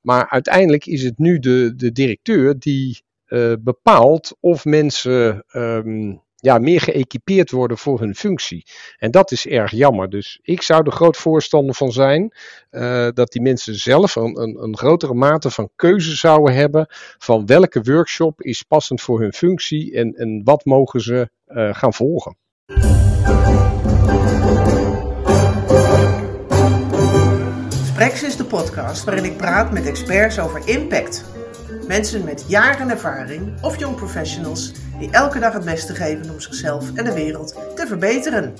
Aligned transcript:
Maar 0.00 0.28
uiteindelijk 0.28 0.86
is 0.86 1.02
het 1.02 1.18
nu 1.18 1.38
de, 1.38 1.72
de 1.76 1.92
directeur 1.92 2.58
die 2.58 3.02
uh, 3.28 3.52
bepaalt 3.60 4.36
of 4.40 4.64
mensen 4.64 5.44
um, 5.52 6.22
ja, 6.40 6.58
meer 6.58 6.80
geëquipeerd 6.80 7.50
worden 7.50 7.78
voor 7.78 8.00
hun 8.00 8.14
functie. 8.14 8.66
En 8.98 9.10
dat 9.10 9.30
is 9.30 9.46
erg 9.46 9.70
jammer. 9.70 10.10
Dus 10.10 10.38
ik 10.42 10.62
zou 10.62 10.86
er 10.86 10.92
groot 10.92 11.16
voorstander 11.16 11.74
van 11.74 11.92
zijn 11.92 12.34
uh, 12.70 13.08
dat 13.14 13.32
die 13.32 13.42
mensen 13.42 13.74
zelf 13.74 14.16
een, 14.16 14.40
een, 14.40 14.62
een, 14.62 14.76
grotere 14.76 15.14
mate 15.14 15.50
van 15.50 15.70
keuze 15.76 16.16
zouden 16.16 16.54
hebben 16.54 16.86
van 17.18 17.46
welke 17.46 17.82
workshop 17.82 18.42
is 18.42 18.62
passend 18.62 19.00
voor 19.00 19.20
hun 19.20 19.32
functie 19.32 19.94
en, 19.94 20.14
en 20.14 20.40
wat 20.44 20.64
mogen 20.64 21.00
ze 21.00 21.30
uh, 21.48 21.74
gaan 21.74 21.94
volgen. 21.94 22.36
Sprex 27.98 28.22
is 28.22 28.36
de 28.36 28.44
podcast 28.44 29.04
waarin 29.04 29.24
ik 29.24 29.36
praat 29.36 29.72
met 29.72 29.86
experts 29.86 30.38
over 30.38 30.68
impact. 30.68 31.24
Mensen 31.86 32.24
met 32.24 32.44
jaren 32.48 32.90
ervaring 32.90 33.62
of 33.62 33.78
jong 33.78 33.96
professionals 33.96 34.72
die 34.98 35.10
elke 35.10 35.38
dag 35.38 35.52
het 35.52 35.64
beste 35.64 35.94
geven 35.94 36.30
om 36.30 36.40
zichzelf 36.40 36.94
en 36.94 37.04
de 37.04 37.12
wereld 37.12 37.54
te 37.74 37.86
verbeteren. 37.86 38.54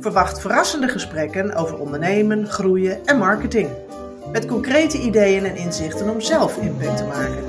Verwacht 0.00 0.40
verrassende 0.40 0.88
gesprekken 0.88 1.54
over 1.54 1.78
ondernemen, 1.78 2.46
groeien 2.46 3.06
en 3.06 3.18
marketing. 3.18 3.68
Met 4.32 4.46
concrete 4.46 4.98
ideeën 4.98 5.44
en 5.44 5.56
inzichten 5.56 6.10
om 6.10 6.20
zelf 6.20 6.56
impact 6.56 6.96
te 6.96 7.04
maken. 7.04 7.44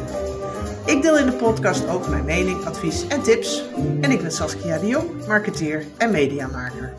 Ik 0.86 1.02
deel 1.02 1.18
in 1.18 1.26
de 1.26 1.36
podcast 1.36 1.88
ook 1.88 2.08
mijn 2.08 2.26
mening, 2.26 2.66
advies 2.66 3.08
en 3.08 3.22
tips. 3.22 3.64
En 4.02 4.12
ik 4.12 4.22
ben 4.22 4.32
Saskia 4.32 4.78
de 4.78 4.88
Jong, 4.88 5.28
marketeer 5.28 5.86
en 5.98 6.12
mediamaker. 6.12 6.94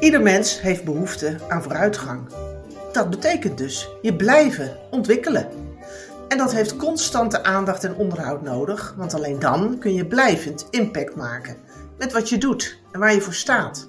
Ieder 0.00 0.22
mens 0.22 0.60
heeft 0.60 0.84
behoefte 0.84 1.36
aan 1.48 1.62
vooruitgang. 1.62 2.28
Dat 2.92 3.10
betekent 3.10 3.58
dus 3.58 3.88
je 4.02 4.16
blijven 4.16 4.76
ontwikkelen. 4.90 5.48
En 6.28 6.38
dat 6.38 6.52
heeft 6.52 6.76
constante 6.76 7.42
aandacht 7.42 7.84
en 7.84 7.94
onderhoud 7.94 8.42
nodig, 8.42 8.94
want 8.96 9.14
alleen 9.14 9.38
dan 9.38 9.78
kun 9.78 9.94
je 9.94 10.06
blijvend 10.06 10.66
impact 10.70 11.14
maken 11.14 11.56
met 11.96 12.12
wat 12.12 12.28
je 12.28 12.38
doet 12.38 12.78
en 12.92 13.00
waar 13.00 13.14
je 13.14 13.20
voor 13.20 13.34
staat. 13.34 13.88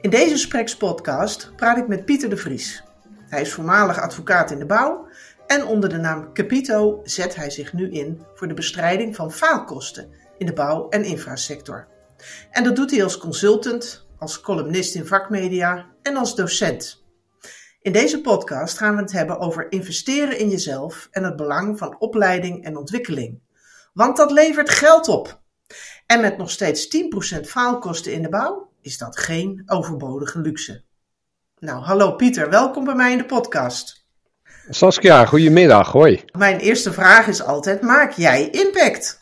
In 0.00 0.10
deze 0.10 0.36
Spreks 0.36 0.76
podcast 0.76 1.52
praat 1.56 1.76
ik 1.76 1.88
met 1.88 2.04
Pieter 2.04 2.30
de 2.30 2.36
Vries. 2.36 2.84
Hij 3.28 3.40
is 3.40 3.52
voormalig 3.52 4.00
advocaat 4.00 4.50
in 4.50 4.58
de 4.58 4.66
bouw 4.66 5.08
en 5.46 5.64
onder 5.64 5.88
de 5.88 5.98
naam 5.98 6.32
Capito 6.32 7.00
zet 7.04 7.36
hij 7.36 7.50
zich 7.50 7.72
nu 7.72 7.90
in 7.90 8.22
voor 8.34 8.48
de 8.48 8.54
bestrijding 8.54 9.16
van 9.16 9.32
faalkosten 9.32 10.10
in 10.38 10.46
de 10.46 10.52
bouw- 10.52 10.88
en 10.88 11.04
infrasector. 11.04 11.86
En 12.50 12.64
dat 12.64 12.76
doet 12.76 12.90
hij 12.90 13.02
als 13.02 13.18
consultant, 13.18 14.08
als 14.20 14.40
columnist 14.40 14.94
in 14.94 15.06
vakmedia 15.06 15.86
en 16.02 16.16
als 16.16 16.34
docent. 16.34 17.04
In 17.82 17.92
deze 17.92 18.20
podcast 18.20 18.78
gaan 18.78 18.96
we 18.96 19.02
het 19.02 19.12
hebben 19.12 19.38
over 19.38 19.72
investeren 19.72 20.38
in 20.38 20.48
jezelf 20.48 21.08
en 21.10 21.24
het 21.24 21.36
belang 21.36 21.78
van 21.78 22.00
opleiding 22.00 22.64
en 22.64 22.76
ontwikkeling. 22.76 23.40
Want 23.92 24.16
dat 24.16 24.30
levert 24.30 24.70
geld 24.70 25.08
op. 25.08 25.40
En 26.06 26.20
met 26.20 26.36
nog 26.36 26.50
steeds 26.50 26.88
10% 27.36 27.40
faalkosten 27.40 28.12
in 28.12 28.22
de 28.22 28.28
bouw 28.28 28.70
is 28.80 28.98
dat 28.98 29.18
geen 29.18 29.62
overbodige 29.66 30.40
luxe. 30.40 30.84
Nou, 31.58 31.82
hallo 31.82 32.12
Pieter, 32.12 32.50
welkom 32.50 32.84
bij 32.84 32.94
mij 32.94 33.12
in 33.12 33.18
de 33.18 33.26
podcast. 33.26 34.08
Saskia, 34.68 35.26
goedemiddag, 35.26 35.92
hoi. 35.92 36.24
Mijn 36.38 36.58
eerste 36.58 36.92
vraag 36.92 37.26
is 37.26 37.42
altijd, 37.42 37.82
maak 37.82 38.12
jij 38.12 38.50
impact? 38.50 39.20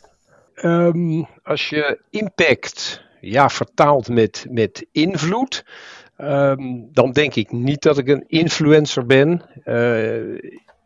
Um, 0.55 1.27
als 1.43 1.69
je 1.69 2.01
impact 2.09 3.07
ja, 3.21 3.49
vertaald 3.49 4.09
met, 4.09 4.45
met 4.49 4.85
invloed, 4.91 5.65
um, 6.17 6.89
dan 6.93 7.11
denk 7.11 7.35
ik 7.35 7.51
niet 7.51 7.81
dat 7.81 7.97
ik 7.97 8.07
een 8.07 8.23
influencer 8.27 9.05
ben. 9.05 9.41
Uh, 9.65 10.37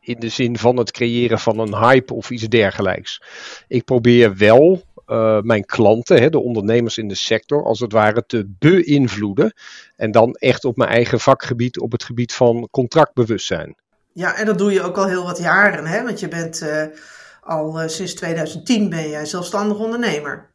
in 0.03 0.19
de 0.19 0.29
zin 0.29 0.57
van 0.57 0.77
het 0.77 0.91
creëren 0.91 1.39
van 1.39 1.59
een 1.59 1.75
hype 1.75 2.13
of 2.13 2.29
iets 2.29 2.47
dergelijks. 2.47 3.21
Ik 3.67 3.83
probeer 3.83 4.37
wel 4.37 4.81
uh, 5.07 5.41
mijn 5.41 5.65
klanten, 5.65 6.21
hè, 6.21 6.29
de 6.29 6.39
ondernemers 6.39 6.97
in 6.97 7.07
de 7.07 7.15
sector, 7.15 7.63
als 7.63 7.79
het 7.79 7.91
ware 7.91 8.25
te 8.25 8.45
beïnvloeden. 8.59 9.53
En 9.95 10.11
dan 10.11 10.33
echt 10.33 10.65
op 10.65 10.77
mijn 10.77 10.89
eigen 10.89 11.19
vakgebied, 11.19 11.79
op 11.79 11.91
het 11.91 12.03
gebied 12.03 12.33
van 12.33 12.67
contractbewustzijn. 12.71 13.75
Ja, 14.13 14.35
en 14.37 14.45
dat 14.45 14.57
doe 14.57 14.71
je 14.71 14.81
ook 14.81 14.97
al 14.97 15.07
heel 15.07 15.23
wat 15.23 15.37
jaren, 15.37 15.85
hè? 15.85 16.03
Want 16.03 16.19
je 16.19 16.27
bent 16.27 16.61
uh, 16.61 16.83
al 17.41 17.89
sinds 17.89 18.13
2010 18.13 18.89
ben 18.89 19.09
jij 19.09 19.25
zelfstandig 19.25 19.77
ondernemer. 19.77 20.52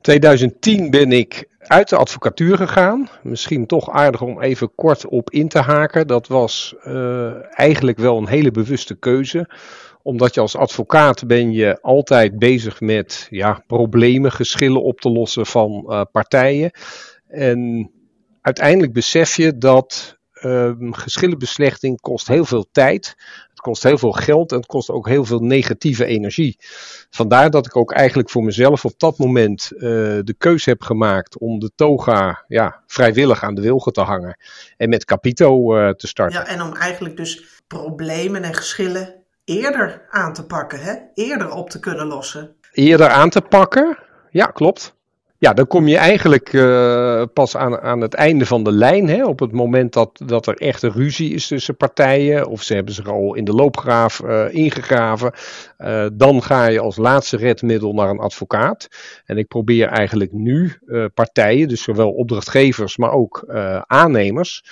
2010 0.00 0.90
ben 0.90 1.12
ik 1.12 1.48
uit 1.58 1.88
de 1.88 1.96
advocatuur 1.96 2.56
gegaan. 2.56 3.08
Misschien 3.22 3.66
toch 3.66 3.90
aardig 3.90 4.20
om 4.20 4.42
even 4.42 4.74
kort 4.74 5.06
op 5.06 5.30
in 5.30 5.48
te 5.48 5.58
haken. 5.58 6.06
Dat 6.06 6.26
was 6.26 6.74
uh, 6.84 7.58
eigenlijk 7.58 7.98
wel 7.98 8.16
een 8.16 8.28
hele 8.28 8.50
bewuste 8.50 8.98
keuze. 8.98 9.50
Omdat 10.02 10.34
je 10.34 10.40
als 10.40 10.56
advocaat 10.56 11.26
ben 11.26 11.52
je 11.52 11.80
altijd 11.80 12.38
bezig 12.38 12.80
met 12.80 13.26
ja, 13.30 13.62
problemen, 13.66 14.32
geschillen 14.32 14.82
op 14.82 15.00
te 15.00 15.10
lossen 15.10 15.46
van 15.46 15.84
uh, 15.88 16.02
partijen. 16.12 16.70
En 17.26 17.90
uiteindelijk 18.40 18.92
besef 18.92 19.36
je 19.36 19.58
dat 19.58 20.17
um, 20.44 20.94
geschillenbeslechting 20.94 22.00
kost 22.00 22.28
heel 22.28 22.44
veel 22.44 22.66
tijd. 22.72 23.16
Het 23.50 23.60
kost 23.60 23.82
heel 23.82 23.98
veel 23.98 24.12
geld 24.12 24.50
en 24.52 24.56
het 24.56 24.66
kost 24.66 24.90
ook 24.90 25.08
heel 25.08 25.24
veel 25.24 25.38
negatieve 25.38 26.04
energie. 26.04 26.56
Vandaar 27.10 27.50
dat 27.50 27.66
ik 27.66 27.76
ook 27.76 27.92
eigenlijk 27.92 28.30
voor 28.30 28.44
mezelf 28.44 28.84
op 28.84 28.98
dat 28.98 29.18
moment 29.18 29.70
uh, 29.72 29.80
de 30.22 30.34
keuze 30.38 30.70
heb 30.70 30.82
gemaakt 30.82 31.38
om 31.38 31.58
de 31.58 31.70
toga 31.74 32.44
ja, 32.48 32.82
vrijwillig 32.86 33.42
aan 33.42 33.54
de 33.54 33.60
wilgen 33.60 33.92
te 33.92 34.00
hangen. 34.00 34.36
En 34.76 34.88
met 34.88 35.04
Capito 35.04 35.76
uh, 35.76 35.90
te 35.90 36.06
starten. 36.06 36.40
Ja, 36.40 36.46
en 36.46 36.62
om 36.62 36.74
eigenlijk 36.74 37.16
dus 37.16 37.60
problemen 37.66 38.42
en 38.42 38.54
geschillen 38.54 39.14
eerder 39.44 40.06
aan 40.10 40.32
te 40.32 40.46
pakken, 40.46 40.80
hè? 40.80 40.94
eerder 41.14 41.50
op 41.50 41.70
te 41.70 41.80
kunnen 41.80 42.06
lossen. 42.06 42.56
Eerder 42.72 43.08
aan 43.08 43.30
te 43.30 43.40
pakken, 43.40 43.98
ja 44.30 44.46
klopt. 44.46 44.96
Ja, 45.40 45.52
dan 45.52 45.66
kom 45.66 45.88
je 45.88 45.96
eigenlijk 45.96 46.52
uh, 46.52 47.22
pas 47.32 47.56
aan, 47.56 47.80
aan 47.80 48.00
het 48.00 48.14
einde 48.14 48.46
van 48.46 48.64
de 48.64 48.72
lijn. 48.72 49.08
Hè, 49.08 49.24
op 49.24 49.38
het 49.40 49.52
moment 49.52 49.92
dat, 49.92 50.20
dat 50.26 50.46
er 50.46 50.56
echt 50.56 50.82
een 50.82 50.92
ruzie 50.92 51.34
is 51.34 51.46
tussen 51.46 51.76
partijen. 51.76 52.46
Of 52.46 52.62
ze 52.62 52.74
hebben 52.74 52.94
zich 52.94 53.06
al 53.06 53.34
in 53.34 53.44
de 53.44 53.52
loopgraaf 53.52 54.20
uh, 54.24 54.54
ingegraven. 54.54 55.32
Uh, 55.78 56.06
dan 56.12 56.42
ga 56.42 56.66
je 56.66 56.80
als 56.80 56.96
laatste 56.96 57.36
redmiddel 57.36 57.92
naar 57.92 58.10
een 58.10 58.18
advocaat. 58.18 58.88
En 59.24 59.36
ik 59.38 59.48
probeer 59.48 59.86
eigenlijk 59.86 60.32
nu 60.32 60.78
partijen, 61.14 61.68
dus 61.68 61.82
zowel 61.82 62.10
opdrachtgevers, 62.10 62.96
maar 62.96 63.12
ook 63.12 63.44
aannemers. 63.86 64.64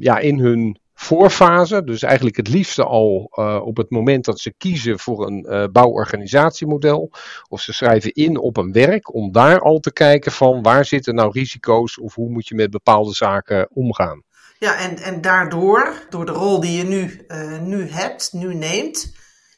ja, 0.00 0.18
in 0.18 0.38
hun 0.38 0.78
voorfase, 0.94 1.84
dus 1.84 2.02
eigenlijk 2.02 2.36
het 2.36 2.48
liefste 2.48 2.84
al 2.84 3.30
uh, 3.34 3.60
op 3.64 3.76
het 3.76 3.90
moment 3.90 4.24
dat 4.24 4.40
ze 4.40 4.54
kiezen 4.58 4.98
voor 4.98 5.26
een 5.26 5.46
uh, 5.48 5.64
bouworganisatiemodel, 5.72 7.10
of 7.48 7.60
ze 7.60 7.72
schrijven 7.72 8.12
in 8.12 8.38
op 8.38 8.56
een 8.56 8.72
werk, 8.72 9.14
om 9.14 9.32
daar 9.32 9.60
al 9.60 9.78
te 9.78 9.92
kijken 9.92 10.32
van 10.32 10.62
waar 10.62 10.84
zitten 10.84 11.14
nou 11.14 11.30
risico's 11.32 12.00
of 12.00 12.14
hoe 12.14 12.30
moet 12.30 12.48
je 12.48 12.54
met 12.54 12.70
bepaalde 12.70 13.14
zaken 13.14 13.68
omgaan. 13.72 14.22
Ja, 14.58 14.78
en, 14.78 14.96
en 14.96 15.20
daardoor, 15.20 16.06
door 16.10 16.26
de 16.26 16.32
rol 16.32 16.60
die 16.60 16.76
je 16.76 16.84
nu, 16.84 17.24
uh, 17.28 17.60
nu 17.60 17.88
hebt, 17.88 18.32
nu 18.32 18.54
neemt, 18.54 19.14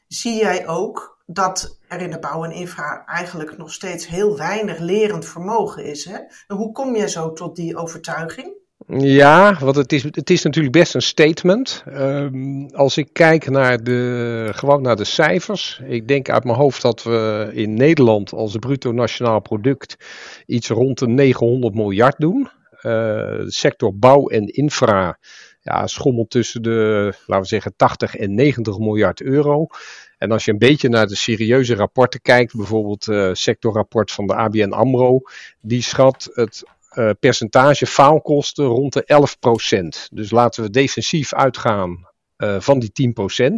zie 0.08 0.34
jij 0.34 0.69
ook 0.69 1.22
dat 1.26 1.78
er 1.88 2.00
in 2.00 2.10
de 2.10 2.19
bouw 2.19 2.44
en 2.44 2.52
infra 2.52 3.04
eigenlijk 3.04 3.56
nog 3.58 3.72
steeds 3.72 4.06
heel 4.06 4.36
weinig 4.36 4.78
lerend 4.78 5.26
vermogen 5.26 5.84
is. 5.84 6.04
Hè? 6.04 6.16
En 6.46 6.56
hoe 6.56 6.72
kom 6.72 6.96
je 6.96 7.08
zo 7.08 7.32
tot 7.32 7.56
die 7.56 7.76
overtuiging? 7.76 8.64
Ja, 8.88 9.56
want 9.60 9.76
het 9.76 9.92
is, 9.92 10.02
het 10.02 10.30
is 10.30 10.42
natuurlijk 10.42 10.74
best 10.74 10.94
een 10.94 11.02
statement. 11.02 11.84
Um, 11.88 12.69
als 12.70 12.97
ik 12.97 13.08
kijk 13.12 13.50
naar 13.50 13.82
de, 13.82 14.48
gewoon 14.52 14.82
naar 14.82 14.97
de 14.97 15.04
cijfers. 15.04 15.80
Ik 15.84 16.08
denk 16.08 16.30
uit 16.30 16.44
mijn 16.44 16.56
hoofd 16.56 16.82
dat 16.82 17.02
we 17.02 17.50
in 17.52 17.75
Nederland 17.75 18.32
als 18.32 18.56
bruto 18.56 18.92
nationaal 18.92 19.41
product 19.41 19.96
iets 20.46 20.69
rond 20.69 20.98
de 20.98 21.08
900 21.08 21.75
miljard 21.75 22.19
doen. 22.19 22.48
Uh, 22.76 22.82
de 22.82 23.44
sector 23.46 23.98
bouw 23.98 24.28
en 24.28 24.46
infra 24.46 25.19
ja, 25.60 25.86
schommelt 25.86 26.30
tussen 26.30 26.62
de, 26.62 27.12
laten 27.26 27.43
we 27.43 27.49
zeggen, 27.49 27.76
80 27.76 28.16
en 28.16 28.34
90 28.34 28.78
miljard 28.78 29.20
euro. 29.20 29.66
En 30.19 30.31
als 30.31 30.44
je 30.44 30.50
een 30.50 30.58
beetje 30.58 30.88
naar 30.88 31.06
de 31.06 31.16
serieuze 31.16 31.75
rapporten 31.75 32.20
kijkt, 32.20 32.56
bijvoorbeeld 32.56 33.06
het 33.06 33.14
uh, 33.14 33.31
sectorrapport 33.32 34.12
van 34.12 34.26
de 34.26 34.34
ABN 34.34 34.72
AMRO, 34.72 35.20
die 35.61 35.82
schat 35.82 36.31
het 36.32 36.64
uh, 36.98 37.10
percentage 37.20 37.87
faalkosten 37.87 38.64
rond 38.64 38.93
de 38.93 39.28
11%. 40.08 40.12
Dus 40.12 40.31
laten 40.31 40.62
we 40.62 40.70
defensief 40.70 41.34
uitgaan 41.34 42.08
uh, 42.38 42.60
van 42.60 42.78
die 42.78 43.14
10%. 43.50 43.52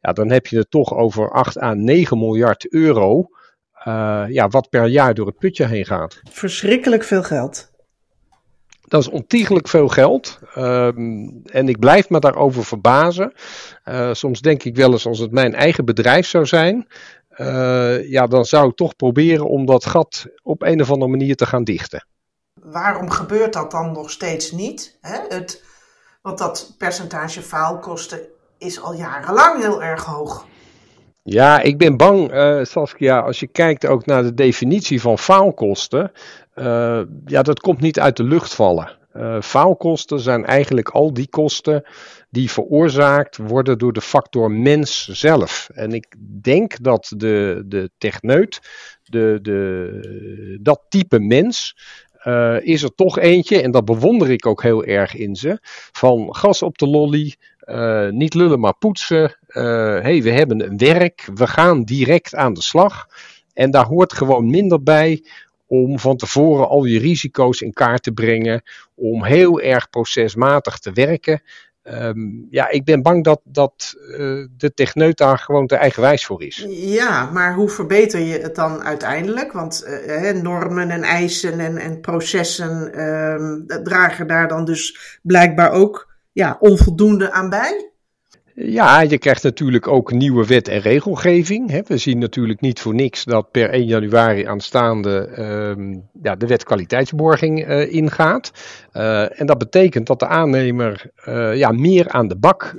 Ja, 0.00 0.12
dan 0.12 0.30
heb 0.30 0.46
je 0.46 0.56
het 0.56 0.70
toch 0.70 0.94
over 0.94 1.30
8 1.30 1.58
à 1.58 1.74
9 1.74 2.18
miljard 2.18 2.72
euro. 2.72 3.28
Uh, 3.86 4.24
ja, 4.28 4.48
wat 4.48 4.68
per 4.68 4.86
jaar 4.86 5.14
door 5.14 5.26
het 5.26 5.38
putje 5.38 5.66
heen 5.66 5.86
gaat. 5.86 6.20
Verschrikkelijk 6.30 7.04
veel 7.04 7.22
geld. 7.22 7.70
Dat 8.88 9.00
is 9.00 9.08
ontiegelijk 9.08 9.68
veel 9.68 9.88
geld. 9.88 10.38
Um, 10.56 11.42
en 11.44 11.68
ik 11.68 11.78
blijf 11.78 12.08
me 12.08 12.18
daarover 12.18 12.64
verbazen. 12.64 13.32
Uh, 13.84 14.12
soms 14.12 14.40
denk 14.40 14.62
ik 14.62 14.76
wel 14.76 14.92
eens 14.92 15.06
als 15.06 15.18
het 15.18 15.30
mijn 15.30 15.54
eigen 15.54 15.84
bedrijf 15.84 16.26
zou 16.26 16.46
zijn. 16.46 16.86
Uh, 17.36 18.10
ja, 18.10 18.26
dan 18.26 18.44
zou 18.44 18.68
ik 18.68 18.76
toch 18.76 18.96
proberen 18.96 19.48
om 19.48 19.66
dat 19.66 19.86
gat 19.86 20.26
op 20.42 20.62
een 20.62 20.80
of 20.80 20.90
andere 20.90 21.10
manier 21.10 21.36
te 21.36 21.46
gaan 21.46 21.64
dichten 21.64 22.04
waarom 22.62 23.10
gebeurt 23.10 23.52
dat 23.52 23.70
dan 23.70 23.92
nog 23.92 24.10
steeds 24.10 24.50
niet? 24.50 24.98
Hè? 25.00 25.18
Het 25.28 25.64
Want 26.22 26.38
dat 26.38 26.74
percentage 26.78 27.42
faalkosten 27.42 28.20
is 28.58 28.80
al 28.80 28.94
jarenlang 28.94 29.60
heel 29.62 29.82
erg 29.82 30.04
hoog. 30.04 30.46
Ja, 31.22 31.60
ik 31.60 31.78
ben 31.78 31.96
bang, 31.96 32.32
uh, 32.32 32.64
Saskia, 32.64 33.20
als 33.20 33.40
je 33.40 33.46
kijkt 33.46 33.86
ook 33.86 34.06
naar 34.06 34.22
de 34.22 34.34
definitie 34.34 35.00
van 35.00 35.18
faalkosten. 35.18 36.12
Uh, 36.54 37.00
ja, 37.24 37.42
dat 37.42 37.60
komt 37.60 37.80
niet 37.80 38.00
uit 38.00 38.16
de 38.16 38.24
lucht 38.24 38.54
vallen. 38.54 38.98
Uh, 39.16 39.40
faalkosten 39.40 40.20
zijn 40.20 40.44
eigenlijk 40.44 40.88
al 40.88 41.12
die 41.12 41.28
kosten 41.28 41.84
die 42.30 42.50
veroorzaakt 42.50 43.36
worden 43.36 43.78
door 43.78 43.92
de 43.92 44.00
factor 44.00 44.50
mens 44.50 45.08
zelf. 45.08 45.68
En 45.74 45.92
ik 45.92 46.14
denk 46.42 46.82
dat 46.82 47.12
de, 47.16 47.62
de 47.66 47.90
techneut, 47.98 48.60
de, 49.04 49.38
de, 49.42 50.58
dat 50.62 50.80
type 50.88 51.18
mens, 51.18 51.76
uh, 52.24 52.56
is 52.60 52.82
er 52.82 52.94
toch 52.94 53.18
eentje, 53.18 53.62
en 53.62 53.70
dat 53.70 53.84
bewonder 53.84 54.30
ik 54.30 54.46
ook 54.46 54.62
heel 54.62 54.84
erg 54.84 55.14
in 55.14 55.36
ze, 55.36 55.58
van 55.92 56.34
gas 56.34 56.62
op 56.62 56.78
de 56.78 56.86
lolly, 56.86 57.34
uh, 57.64 58.08
niet 58.08 58.34
lullen 58.34 58.60
maar 58.60 58.76
poetsen. 58.78 59.36
Uh, 59.48 59.64
hey, 60.00 60.22
we 60.22 60.30
hebben 60.30 60.60
een 60.60 60.78
werk, 60.78 61.28
we 61.34 61.46
gaan 61.46 61.84
direct 61.84 62.34
aan 62.34 62.54
de 62.54 62.62
slag. 62.62 63.08
En 63.54 63.70
daar 63.70 63.86
hoort 63.86 64.12
gewoon 64.12 64.50
minder 64.50 64.82
bij 64.82 65.24
om 65.66 65.98
van 65.98 66.16
tevoren 66.16 66.68
al 66.68 66.84
je 66.84 66.98
risico's 66.98 67.60
in 67.60 67.72
kaart 67.72 68.02
te 68.02 68.12
brengen, 68.12 68.62
om 68.94 69.24
heel 69.24 69.60
erg 69.60 69.90
procesmatig 69.90 70.78
te 70.78 70.92
werken. 70.92 71.42
Um, 71.82 72.46
ja, 72.50 72.68
ik 72.68 72.84
ben 72.84 73.02
bang 73.02 73.24
dat, 73.24 73.40
dat 73.44 73.94
uh, 73.96 74.46
de 74.56 74.72
techneut 74.74 75.16
daar 75.16 75.38
gewoon 75.38 75.66
te 75.66 75.76
eigenwijs 75.76 76.26
voor 76.26 76.42
is. 76.42 76.66
Ja, 76.68 77.30
maar 77.30 77.54
hoe 77.54 77.68
verbeter 77.68 78.20
je 78.20 78.38
het 78.38 78.54
dan 78.54 78.82
uiteindelijk? 78.82 79.52
Want 79.52 79.84
uh, 80.06 80.30
normen 80.30 80.90
en 80.90 81.02
eisen 81.02 81.60
en, 81.60 81.76
en 81.76 82.00
processen 82.00 82.90
uh, 82.94 83.78
dragen 83.82 84.26
daar 84.26 84.48
dan 84.48 84.64
dus 84.64 85.18
blijkbaar 85.22 85.70
ook 85.70 86.12
ja, 86.32 86.56
onvoldoende 86.60 87.32
aan 87.32 87.50
bij? 87.50 87.89
Ja, 88.54 89.00
je 89.00 89.18
krijgt 89.18 89.42
natuurlijk 89.42 89.88
ook 89.88 90.12
nieuwe 90.12 90.46
wet 90.46 90.68
en 90.68 90.80
regelgeving. 90.80 91.86
We 91.86 91.96
zien 91.96 92.18
natuurlijk 92.18 92.60
niet 92.60 92.80
voor 92.80 92.94
niks 92.94 93.24
dat 93.24 93.50
per 93.50 93.70
1 93.70 93.84
januari 93.84 94.44
aanstaande 94.44 95.28
ja, 96.22 96.36
de 96.36 96.46
wet 96.46 96.64
kwaliteitsborging 96.64 97.68
uh, 97.68 97.92
ingaat. 97.92 98.52
Uh, 98.92 99.40
en 99.40 99.46
dat 99.46 99.58
betekent 99.58 100.06
dat 100.06 100.18
de 100.18 100.26
aannemer 100.26 101.10
uh, 101.28 101.56
ja, 101.56 101.70
meer 101.70 102.08
aan 102.08 102.28
de 102.28 102.36
bak 102.36 102.74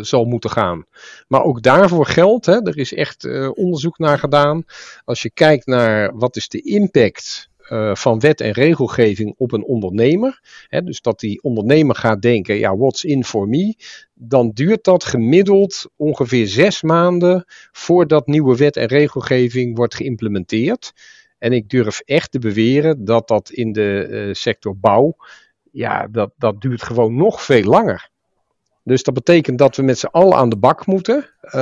zal 0.00 0.24
moeten 0.24 0.50
gaan. 0.50 0.84
Maar 1.28 1.42
ook 1.42 1.62
daarvoor 1.62 2.06
geldt, 2.06 2.46
er 2.46 2.78
is 2.78 2.94
echt 2.94 3.28
onderzoek 3.54 3.98
naar 3.98 4.18
gedaan. 4.18 4.64
Als 5.04 5.22
je 5.22 5.30
kijkt 5.30 5.66
naar 5.66 6.16
wat 6.16 6.36
is 6.36 6.48
de 6.48 6.60
impact 6.60 7.48
uh, 7.72 7.94
van 7.94 8.20
wet 8.20 8.40
en 8.40 8.52
regelgeving 8.52 9.34
op 9.36 9.52
een 9.52 9.64
ondernemer. 9.64 10.40
Hè, 10.68 10.82
dus 10.82 11.00
dat 11.00 11.20
die 11.20 11.42
ondernemer 11.42 11.94
gaat 11.96 12.22
denken, 12.22 12.54
ja, 12.54 12.76
what's 12.76 13.04
in 13.04 13.24
for 13.24 13.48
me? 13.48 13.74
Dan 14.14 14.50
duurt 14.50 14.84
dat 14.84 15.04
gemiddeld 15.04 15.90
ongeveer 15.96 16.46
zes 16.46 16.82
maanden 16.82 17.44
voordat 17.72 18.26
nieuwe 18.26 18.56
wet 18.56 18.76
en 18.76 18.86
regelgeving 18.86 19.76
wordt 19.76 19.94
geïmplementeerd. 19.94 20.92
En 21.38 21.52
ik 21.52 21.68
durf 21.68 22.00
echt 22.00 22.30
te 22.30 22.38
beweren 22.38 23.04
dat 23.04 23.28
dat 23.28 23.50
in 23.50 23.72
de 23.72 24.06
uh, 24.10 24.34
sector 24.34 24.76
bouw, 24.78 25.16
ja, 25.70 26.06
dat, 26.10 26.32
dat 26.36 26.60
duurt 26.60 26.82
gewoon 26.82 27.16
nog 27.16 27.42
veel 27.42 27.64
langer. 27.64 28.10
Dus 28.86 29.02
dat 29.02 29.14
betekent 29.14 29.58
dat 29.58 29.76
we 29.76 29.82
met 29.82 29.98
z'n 29.98 30.06
allen 30.06 30.36
aan 30.36 30.48
de 30.48 30.56
bak 30.56 30.86
moeten. 30.86 31.30
Uh, 31.42 31.52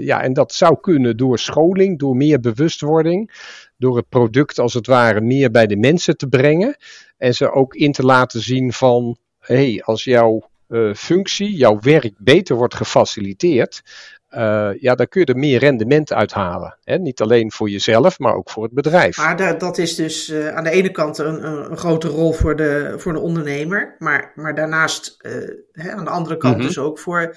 ja, 0.00 0.22
en 0.22 0.32
dat 0.32 0.52
zou 0.52 0.80
kunnen 0.80 1.16
door 1.16 1.38
scholing, 1.38 1.98
door 1.98 2.16
meer 2.16 2.40
bewustwording 2.40 3.30
door 3.76 3.96
het 3.96 4.08
product 4.08 4.58
als 4.58 4.74
het 4.74 4.86
ware 4.86 5.20
meer 5.20 5.50
bij 5.50 5.66
de 5.66 5.76
mensen 5.76 6.16
te 6.16 6.26
brengen. 6.26 6.76
En 7.16 7.34
ze 7.34 7.50
ook 7.50 7.74
in 7.74 7.92
te 7.92 8.02
laten 8.02 8.40
zien 8.40 8.72
van, 8.72 9.16
hé, 9.38 9.54
hey, 9.54 9.82
als 9.84 10.04
jouw 10.04 10.48
uh, 10.68 10.94
functie, 10.94 11.56
jouw 11.56 11.78
werk 11.80 12.14
beter 12.18 12.56
wordt 12.56 12.74
gefaciliteerd, 12.74 13.82
uh, 14.30 14.70
ja, 14.80 14.94
dan 14.94 15.08
kun 15.08 15.20
je 15.20 15.26
er 15.26 15.38
meer 15.38 15.58
rendement 15.58 16.12
uithalen. 16.12 16.76
Hè? 16.84 16.98
Niet 16.98 17.20
alleen 17.20 17.52
voor 17.52 17.68
jezelf, 17.68 18.18
maar 18.18 18.34
ook 18.34 18.50
voor 18.50 18.62
het 18.62 18.72
bedrijf. 18.72 19.16
Maar 19.16 19.58
dat 19.58 19.78
is 19.78 19.94
dus 19.94 20.28
uh, 20.28 20.56
aan 20.56 20.64
de 20.64 20.70
ene 20.70 20.90
kant 20.90 21.18
een, 21.18 21.44
een, 21.44 21.76
grote 21.76 22.08
rol 22.08 22.32
voor 22.32 22.56
de, 22.56 22.94
voor 22.96 23.12
de 23.12 23.20
ondernemer, 23.20 23.94
maar, 23.98 24.32
maar 24.34 24.54
daarnaast 24.54 25.16
hè, 25.72 25.92
aan 25.92 26.04
de 26.04 26.10
andere 26.10 26.36
kant 26.36 26.54
mm 26.54 26.60
-hmm. 26.60 26.68
dus 26.68 26.78
ook 26.78 26.98
voor 26.98 27.36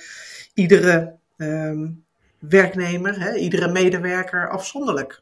iedere 0.54 1.14
um, 1.38 2.04
werknemer, 2.40 3.20
hè, 3.20 3.36
iedere 3.36 3.72
medewerker 3.72 4.50
afzonderlijk. 4.50 5.22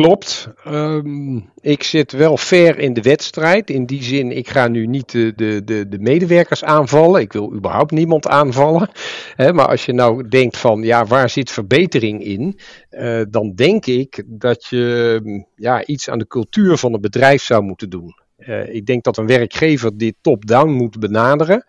Klopt. 0.00 0.48
Um, 0.66 1.50
ik 1.60 1.82
zit 1.82 2.12
wel 2.12 2.36
ver 2.36 2.78
in 2.78 2.92
de 2.92 3.00
wedstrijd. 3.00 3.70
In 3.70 3.86
die 3.86 4.02
zin, 4.02 4.36
ik 4.36 4.48
ga 4.48 4.68
nu 4.68 4.86
niet 4.86 5.10
de, 5.10 5.32
de, 5.36 5.64
de, 5.64 5.88
de 5.88 5.98
medewerkers 5.98 6.64
aanvallen. 6.64 7.20
Ik 7.20 7.32
wil 7.32 7.54
überhaupt 7.54 7.90
niemand 7.90 8.26
aanvallen. 8.26 8.90
Maar 9.36 9.68
als 9.68 9.84
je 9.84 9.92
nou 9.92 10.28
denkt 10.28 10.56
van, 10.56 10.82
ja, 10.82 11.04
waar 11.04 11.30
zit 11.30 11.50
verbetering 11.50 12.24
in? 12.24 12.58
Uh, 12.90 13.22
dan 13.30 13.54
denk 13.54 13.86
ik 13.86 14.22
dat 14.26 14.66
je 14.66 15.44
ja, 15.54 15.84
iets 15.84 16.08
aan 16.08 16.18
de 16.18 16.26
cultuur 16.26 16.76
van 16.76 16.92
het 16.92 17.00
bedrijf 17.00 17.42
zou 17.42 17.62
moeten 17.62 17.90
doen. 17.90 18.14
Uh, 18.38 18.74
ik 18.74 18.86
denk 18.86 19.04
dat 19.04 19.16
een 19.16 19.26
werkgever 19.26 19.96
dit 19.96 20.14
top-down 20.20 20.70
moet 20.70 20.98
benaderen. 20.98 21.64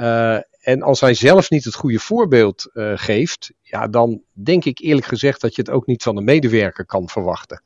Uh, 0.00 0.38
en 0.66 0.82
als 0.82 1.00
hij 1.00 1.14
zelf 1.14 1.50
niet 1.50 1.64
het 1.64 1.74
goede 1.74 1.98
voorbeeld 1.98 2.70
uh, 2.74 2.92
geeft, 2.94 3.52
ja, 3.62 3.88
dan 3.88 4.22
denk 4.32 4.64
ik 4.64 4.78
eerlijk 4.78 5.06
gezegd 5.06 5.40
dat 5.40 5.54
je 5.54 5.62
het 5.62 5.70
ook 5.70 5.86
niet 5.86 6.02
van 6.02 6.14
de 6.14 6.20
medewerker 6.20 6.86
kan 6.86 7.08
verwachten. 7.08 7.62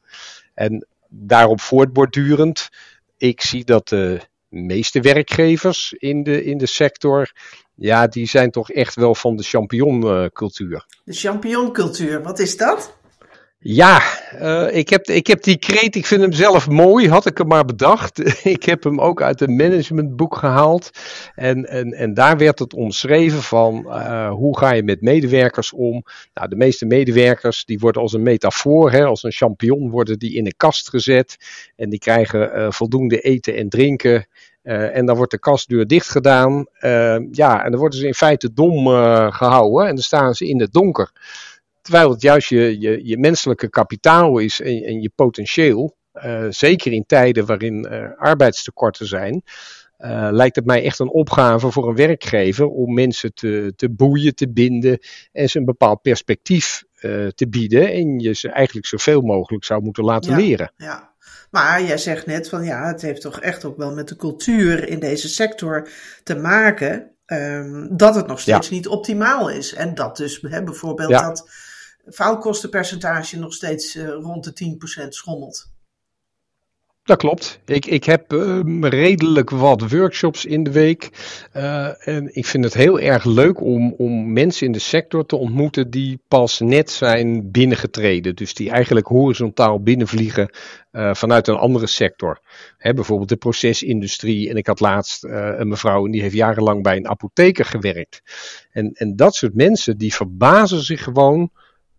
En 0.54 0.86
daarop 1.08 1.60
voortbordurend, 1.60 2.68
ik 3.16 3.40
zie 3.40 3.64
dat 3.64 3.88
de 3.88 4.20
meeste 4.48 5.00
werkgevers 5.00 5.92
in 5.92 6.22
de, 6.22 6.44
in 6.44 6.58
de 6.58 6.66
sector, 6.66 7.32
ja, 7.74 8.06
die 8.06 8.26
zijn 8.26 8.50
toch 8.50 8.70
echt 8.70 8.94
wel 8.94 9.14
van 9.14 9.36
de 9.36 9.42
champignoncultuur. 9.42 10.86
De 11.04 11.12
champignoncultuur, 11.12 12.22
wat 12.22 12.38
is 12.38 12.56
dat? 12.56 12.96
Ja, 13.58 14.02
uh, 14.42 14.76
ik, 14.76 14.88
heb, 14.88 15.06
ik 15.06 15.26
heb 15.26 15.42
die 15.42 15.58
kreet, 15.58 15.96
ik 15.96 16.06
vind 16.06 16.20
hem 16.20 16.32
zelf 16.32 16.68
mooi, 16.68 17.08
had 17.08 17.26
ik 17.26 17.38
hem 17.38 17.46
maar 17.46 17.64
bedacht. 17.64 18.44
ik 18.44 18.64
heb 18.64 18.84
hem 18.84 19.00
ook 19.00 19.22
uit 19.22 19.40
een 19.40 19.56
managementboek 19.56 20.36
gehaald. 20.36 20.90
En, 21.34 21.68
en, 21.68 21.92
en 21.92 22.14
daar 22.14 22.38
werd 22.38 22.58
het 22.58 22.74
omschreven 22.74 23.42
van 23.42 23.84
uh, 23.86 24.30
hoe 24.30 24.58
ga 24.58 24.72
je 24.72 24.82
met 24.82 25.00
medewerkers 25.00 25.72
om. 25.72 26.04
Nou, 26.34 26.48
de 26.48 26.56
meeste 26.56 26.86
medewerkers 26.86 27.64
die 27.64 27.78
worden 27.78 28.02
als 28.02 28.12
een 28.12 28.22
metafoor, 28.22 28.90
hè, 28.90 29.04
als 29.04 29.22
een 29.22 29.32
champignon 29.32 29.90
worden 29.90 30.18
die 30.18 30.34
in 30.34 30.46
een 30.46 30.56
kast 30.56 30.88
gezet. 30.88 31.36
En 31.76 31.90
die 31.90 31.98
krijgen 31.98 32.58
uh, 32.58 32.70
voldoende 32.70 33.20
eten 33.20 33.56
en 33.56 33.68
drinken. 33.68 34.26
En 34.62 35.06
dan 35.06 35.16
wordt 35.16 35.30
de 35.30 35.38
kastdeur 35.38 35.86
dicht 35.86 36.10
gedaan. 36.10 36.66
Ja, 37.30 37.64
en 37.64 37.70
dan 37.70 37.80
worden 37.80 37.98
ze 37.98 38.06
in 38.06 38.14
feite 38.14 38.52
dom 38.52 38.86
gehouden 39.32 39.88
en 39.88 39.94
dan 39.94 40.04
staan 40.04 40.34
ze 40.34 40.48
in 40.48 40.60
het 40.60 40.72
donker. 40.72 41.12
Terwijl 41.82 42.10
het 42.10 42.22
juist 42.22 42.48
je, 42.48 42.80
je, 42.80 43.06
je 43.06 43.18
menselijke 43.18 43.68
kapitaal 43.68 44.38
is 44.38 44.60
en, 44.60 44.82
en 44.82 45.00
je 45.00 45.10
potentieel. 45.14 45.96
Uh, 46.14 46.46
zeker 46.48 46.92
in 46.92 47.06
tijden 47.06 47.46
waarin 47.46 47.86
uh, 47.90 48.06
arbeidstekorten 48.16 49.06
zijn. 49.06 49.42
Uh, 49.98 50.28
lijkt 50.30 50.56
het 50.56 50.64
mij 50.64 50.84
echt 50.84 50.98
een 50.98 51.10
opgave 51.10 51.70
voor 51.70 51.88
een 51.88 51.96
werkgever 51.96 52.66
om 52.66 52.94
mensen 52.94 53.34
te, 53.34 53.72
te 53.76 53.90
boeien, 53.90 54.34
te 54.34 54.50
binden 54.52 54.98
en 55.32 55.48
ze 55.48 55.58
een 55.58 55.64
bepaald 55.64 56.02
perspectief 56.02 56.84
te 57.34 57.46
bieden. 57.50 57.92
En 57.92 58.18
je 58.18 58.34
ze 58.34 58.48
eigenlijk 58.48 58.86
zoveel 58.86 59.20
mogelijk 59.20 59.64
zou 59.64 59.82
moeten 59.82 60.04
laten 60.04 60.30
ja, 60.30 60.36
leren. 60.36 60.72
Ja. 60.76 61.10
Maar 61.50 61.82
jij 61.82 61.98
zegt 61.98 62.26
net 62.26 62.48
van 62.48 62.64
ja, 62.64 62.86
het 62.86 63.02
heeft 63.02 63.20
toch 63.20 63.40
echt 63.40 63.64
ook 63.64 63.76
wel 63.76 63.94
met 63.94 64.08
de 64.08 64.16
cultuur 64.16 64.88
in 64.88 64.98
deze 64.98 65.28
sector 65.28 65.88
te 66.22 66.36
maken. 66.36 67.10
Um, 67.26 67.96
dat 67.96 68.14
het 68.14 68.26
nog 68.26 68.40
steeds 68.40 68.68
ja. 68.68 68.74
niet 68.74 68.88
optimaal 68.88 69.50
is. 69.50 69.74
En 69.74 69.94
dat 69.94 70.16
dus 70.16 70.40
hè, 70.40 70.62
bijvoorbeeld 70.62 71.10
ja. 71.10 71.22
dat 71.22 71.50
faalkostenpercentage 72.06 73.38
nog 73.38 73.54
steeds 73.54 73.96
uh, 73.96 74.08
rond 74.08 74.44
de 74.44 74.76
10% 75.04 75.08
schommelt. 75.08 75.68
Dat 77.04 77.18
klopt. 77.18 77.60
Ik, 77.64 77.86
ik 77.86 78.04
heb 78.04 78.32
uh, 78.32 78.60
redelijk 78.80 79.50
wat 79.50 79.90
workshops 79.90 80.44
in 80.44 80.62
de 80.62 80.72
week. 80.72 81.10
Uh, 81.56 82.08
en 82.08 82.34
ik 82.34 82.46
vind 82.46 82.64
het 82.64 82.74
heel 82.74 83.00
erg 83.00 83.24
leuk 83.24 83.60
om, 83.60 83.92
om 83.92 84.32
mensen 84.32 84.66
in 84.66 84.72
de 84.72 84.78
sector 84.78 85.26
te 85.26 85.36
ontmoeten 85.36 85.90
die 85.90 86.22
pas 86.28 86.60
net 86.60 86.90
zijn 86.90 87.50
binnengetreden. 87.50 88.36
Dus 88.36 88.54
die 88.54 88.70
eigenlijk 88.70 89.06
horizontaal 89.06 89.82
binnenvliegen 89.82 90.50
vanuit 90.92 91.48
een 91.48 91.56
andere 91.56 91.86
sector. 91.86 92.40
Hè, 92.76 92.94
bijvoorbeeld 92.94 93.28
de 93.28 93.36
procesindustrie. 93.36 94.48
En 94.50 94.56
ik 94.56 94.66
had 94.66 94.80
laatst 94.80 95.24
een 95.24 95.68
mevrouw 95.68 96.04
en 96.04 96.10
die 96.10 96.22
heeft 96.22 96.34
jarenlang 96.34 96.82
bij 96.82 96.96
een 96.96 97.08
apotheker 97.08 97.64
gewerkt. 97.64 98.22
En, 98.70 98.92
en 98.92 99.16
dat 99.16 99.34
soort 99.34 99.54
mensen 99.54 99.98
die 99.98 100.14
verbazen 100.14 100.82
zich 100.82 101.02
gewoon 101.02 101.50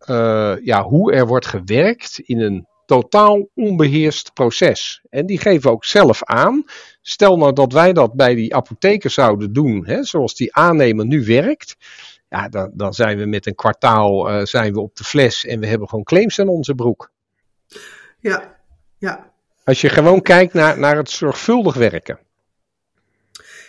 uh, 0.09 0.55
ja, 0.63 0.83
hoe 0.83 1.13
er 1.13 1.27
wordt 1.27 1.45
gewerkt 1.45 2.19
in 2.19 2.39
een 2.39 2.67
totaal 2.85 3.47
onbeheerst 3.55 4.33
proces. 4.33 5.01
En 5.09 5.25
die 5.25 5.39
geven 5.39 5.71
ook 5.71 5.85
zelf 5.85 6.23
aan. 6.23 6.63
Stel 7.01 7.37
nou 7.37 7.53
dat 7.53 7.73
wij 7.73 7.93
dat 7.93 8.13
bij 8.13 8.35
die 8.35 8.55
apotheker 8.55 9.09
zouden 9.09 9.53
doen, 9.53 9.85
hè, 9.85 10.03
zoals 10.03 10.35
die 10.35 10.55
aannemer 10.55 11.05
nu 11.05 11.25
werkt. 11.25 11.75
Ja, 12.29 12.49
dan, 12.49 12.71
dan 12.73 12.93
zijn 12.93 13.17
we 13.17 13.25
met 13.25 13.45
een 13.45 13.55
kwartaal 13.55 14.29
uh, 14.29 14.45
zijn 14.45 14.73
we 14.73 14.79
op 14.79 14.95
de 14.95 15.03
fles 15.03 15.45
en 15.45 15.59
we 15.59 15.67
hebben 15.67 15.89
gewoon 15.89 16.03
claims 16.03 16.39
aan 16.39 16.47
onze 16.47 16.75
broek. 16.75 17.11
Ja, 18.19 18.57
ja. 18.97 19.31
Als 19.63 19.81
je 19.81 19.89
gewoon 19.89 20.21
kijkt 20.21 20.53
naar, 20.53 20.79
naar 20.79 20.97
het 20.97 21.09
zorgvuldig 21.09 21.75
werken. 21.75 22.19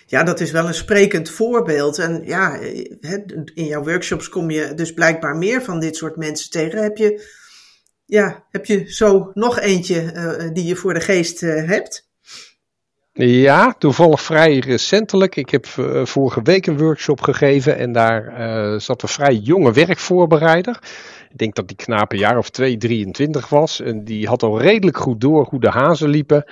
Ja, 0.07 0.23
dat 0.23 0.41
is 0.41 0.51
wel 0.51 0.67
een 0.67 0.75
sprekend 0.75 1.31
voorbeeld. 1.31 1.99
En 1.99 2.23
ja, 2.25 2.59
in 3.55 3.65
jouw 3.65 3.83
workshops 3.83 4.29
kom 4.29 4.51
je 4.51 4.75
dus 4.75 4.93
blijkbaar 4.93 5.37
meer 5.37 5.63
van 5.63 5.81
dit 5.81 5.97
soort 5.97 6.17
mensen 6.17 6.51
tegen. 6.51 6.83
Heb 6.83 6.97
je, 6.97 7.29
ja, 8.05 8.45
heb 8.51 8.67
je 8.67 8.93
zo 8.93 9.31
nog 9.35 9.59
eentje 9.61 10.13
uh, 10.15 10.51
die 10.53 10.65
je 10.65 10.77
voor 10.77 10.95
de 10.95 11.01
geest 11.01 11.43
uh, 11.43 11.69
hebt? 11.69 12.11
Ja, 13.13 13.75
toevallig 13.79 14.23
vrij 14.23 14.59
recentelijk. 14.59 15.37
Ik 15.37 15.51
heb 15.51 15.67
uh, 15.67 16.05
vorige 16.05 16.43
week 16.43 16.67
een 16.67 16.79
workshop 16.79 17.21
gegeven 17.21 17.79
en 17.79 17.93
daar 17.93 18.81
zat 18.81 19.03
een 19.03 19.09
vrij 19.09 19.35
jonge 19.35 19.73
werkvoorbereider. 19.73 20.79
Ik 21.31 21.39
denk 21.39 21.55
dat 21.55 21.69
die 21.69 21.77
knaap 21.77 22.13
een 22.13 22.19
jaar 22.19 22.39
of 22.39 22.51
2, 22.51 22.77
23 22.77 23.49
was. 23.49 23.81
En 23.81 24.05
die 24.05 24.27
had 24.27 24.43
al 24.43 24.61
redelijk 24.61 24.97
goed 24.97 25.21
door 25.21 25.47
hoe 25.51 25.61
de 25.61 25.71
hazen 25.71 26.09
liepen. 26.09 26.45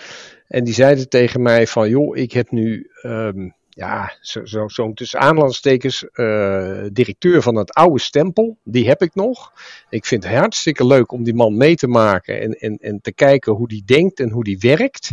En 0.51 0.65
die 0.65 0.75
zeiden 0.75 1.09
tegen 1.09 1.43
mij 1.43 1.67
van, 1.67 1.89
joh, 1.89 2.17
ik 2.17 2.33
heb 2.33 2.51
nu, 2.51 2.91
um, 3.03 3.55
ja, 3.69 4.13
zo'n 4.21 4.47
zo, 4.47 4.69
zo 4.69 4.93
tussen 4.93 5.21
aanlandstekens, 5.21 6.05
uh, 6.15 6.85
directeur 6.93 7.43
van 7.43 7.57
het 7.57 7.73
oude 7.73 8.01
stempel. 8.01 8.59
Die 8.65 8.89
heb 8.89 9.03
ik 9.03 9.15
nog. 9.15 9.53
Ik 9.89 10.05
vind 10.05 10.25
het 10.25 10.35
hartstikke 10.35 10.87
leuk 10.87 11.13
om 11.13 11.25
die 11.25 11.35
man 11.35 11.57
mee 11.57 11.75
te 11.75 11.87
maken 11.87 12.41
en, 12.41 12.53
en, 12.53 12.77
en 12.77 13.01
te 13.01 13.13
kijken 13.13 13.53
hoe 13.53 13.69
die 13.69 13.83
denkt 13.85 14.21
en 14.21 14.31
hoe 14.31 14.45
die 14.45 14.59
werkt. 14.59 15.11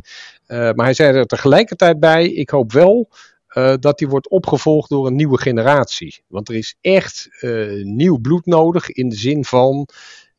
Uh, 0.47 0.57
maar 0.57 0.85
hij 0.85 0.93
zei 0.93 1.17
er 1.17 1.25
tegelijkertijd 1.25 1.99
bij, 1.99 2.27
ik 2.27 2.49
hoop 2.49 2.71
wel 2.71 3.09
uh, 3.57 3.73
dat 3.79 3.97
die 3.97 4.07
wordt 4.07 4.29
opgevolgd 4.29 4.89
door 4.89 5.07
een 5.07 5.15
nieuwe 5.15 5.41
generatie. 5.41 6.23
Want 6.27 6.49
er 6.49 6.55
is 6.55 6.75
echt 6.81 7.29
nieuw 7.83 8.17
bloed 8.17 8.45
nodig 8.45 8.91
in 8.91 9.09
de 9.09 9.15
zin 9.15 9.45
van 9.45 9.87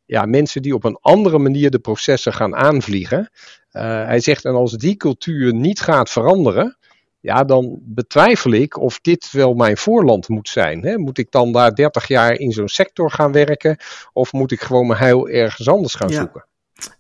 ja, 0.04 0.24
mensen 0.24 0.62
die 0.62 0.74
op 0.74 0.84
een 0.84 0.98
andere 1.00 1.38
manier 1.38 1.70
de 1.70 1.78
processen 1.78 2.32
gaan 2.32 2.56
aanvliegen. 2.56 3.30
Uh, 3.78 3.84
hij 3.84 4.20
zegt, 4.20 4.44
en 4.44 4.54
als 4.54 4.72
die 4.72 4.96
cultuur 4.96 5.54
niet 5.54 5.80
gaat 5.80 6.10
veranderen, 6.10 6.78
ja, 7.20 7.44
dan 7.44 7.78
betwijfel 7.82 8.52
ik 8.52 8.78
of 8.78 9.00
dit 9.00 9.30
wel 9.32 9.54
mijn 9.54 9.76
voorland 9.76 10.28
moet 10.28 10.48
zijn. 10.48 10.82
Hè? 10.82 10.98
Moet 10.98 11.18
ik 11.18 11.30
dan 11.30 11.52
daar 11.52 11.74
30 11.74 12.08
jaar 12.08 12.32
in 12.32 12.52
zo'n 12.52 12.68
sector 12.68 13.10
gaan 13.10 13.32
werken, 13.32 13.76
of 14.12 14.32
moet 14.32 14.52
ik 14.52 14.60
gewoon 14.60 14.86
mijn 14.86 14.98
heil 14.98 15.28
ergens 15.28 15.68
anders 15.68 15.94
gaan 15.94 16.08
ja. 16.08 16.18
zoeken? 16.18 16.46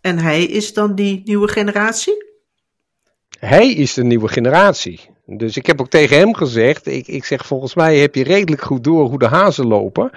En 0.00 0.18
hij 0.18 0.44
is 0.44 0.72
dan 0.72 0.94
die 0.94 1.22
nieuwe 1.24 1.48
generatie? 1.48 2.27
Hij 3.38 3.72
is 3.72 3.94
de 3.94 4.04
nieuwe 4.04 4.28
generatie. 4.28 5.00
Dus 5.26 5.56
ik 5.56 5.66
heb 5.66 5.80
ook 5.80 5.90
tegen 5.90 6.18
hem 6.18 6.34
gezegd, 6.34 6.86
ik, 6.86 7.06
ik 7.06 7.24
zeg 7.24 7.46
volgens 7.46 7.74
mij 7.74 7.98
heb 7.98 8.14
je 8.14 8.24
redelijk 8.24 8.62
goed 8.62 8.84
door 8.84 9.08
hoe 9.08 9.18
de 9.18 9.26
hazen 9.26 9.66
lopen. 9.66 10.10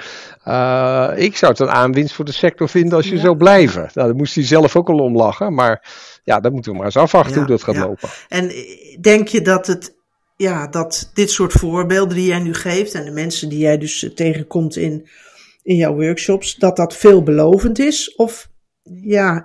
Uh, 0.48 1.12
ik 1.16 1.38
zou 1.38 1.52
het 1.52 1.62
een 1.62 1.70
aanwinst 1.70 2.14
voor 2.14 2.26
de 2.26 2.32
sector 2.32 2.70
vinden 2.70 2.98
als 2.98 3.08
je 3.08 3.16
ja. 3.16 3.22
zou 3.22 3.38
blijven. 3.38 3.82
Nou, 3.82 4.08
daar 4.08 4.16
moest 4.16 4.36
hij 4.36 4.44
zelf 4.44 4.76
ook 4.76 4.90
al 4.90 5.00
om 5.00 5.16
lachen, 5.16 5.54
maar 5.54 5.88
ja, 6.24 6.40
dan 6.40 6.52
moeten 6.54 6.72
we 6.72 6.78
maar 6.78 6.86
eens 6.86 6.98
afwachten 6.98 7.34
ja, 7.34 7.40
hoe 7.40 7.48
dat 7.48 7.64
gaat 7.64 7.76
ja. 7.76 7.86
lopen. 7.86 8.10
En 8.28 8.52
denk 9.02 9.28
je 9.28 9.42
dat 9.42 9.68
het, 9.68 9.96
ja, 10.36 10.68
dat 10.68 11.12
dit 11.14 11.32
soort 11.32 11.54
voorbeelden 11.54 12.16
die 12.16 12.28
jij 12.28 12.40
nu 12.40 12.54
geeft 12.54 12.94
en 12.94 13.06
de 13.06 13.12
mensen 13.12 13.50
die 13.50 13.60
jij 13.60 13.78
dus 13.78 14.12
tegenkomt 14.16 14.76
in, 14.76 15.10
in 15.64 15.76
jouw 15.76 15.96
workshops, 15.96 16.56
dat 16.56 16.76
dat 16.76 16.96
veelbelovend 16.96 17.80
is? 17.80 18.16
Of 18.16 18.50
ja, 19.02 19.44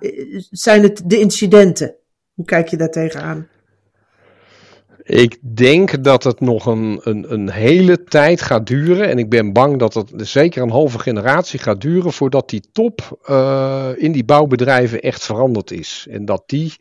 zijn 0.51 0.83
het 0.83 1.03
de 1.05 1.19
incidenten? 1.19 1.95
Hoe 2.35 2.45
kijk 2.45 2.69
je 2.69 2.77
daar 2.77 2.91
tegenaan? 2.91 3.49
Ik 5.07 5.39
denk 5.57 6.05
dat 6.05 6.25
het 6.25 6.41
nog 6.41 6.67
een, 6.67 7.01
een, 7.03 7.33
een, 7.33 7.51
hele 7.51 8.05
tijd 8.05 8.43
gaat 8.43 8.67
duren. 8.67 9.09
En 9.09 9.19
ik 9.19 9.29
ben 9.29 9.53
bang 9.53 9.79
dat 9.79 9.95
het 9.95 10.13
zeker 10.17 10.63
een 10.63 10.71
halve 10.71 10.99
generatie 10.99 11.59
gaat 11.59 11.81
duren 11.81 12.13
voordat 12.13 12.51
die 12.51 12.65
top 12.73 13.19
uh, 13.31 13.91
in 13.97 14.13
die 14.13 14.25
bouwbedrijven 14.25 15.01
echt 15.01 15.25
veranderd 15.25 15.71
is. 15.71 16.07
En 16.11 16.25
dat 16.25 16.43
die 16.47 16.73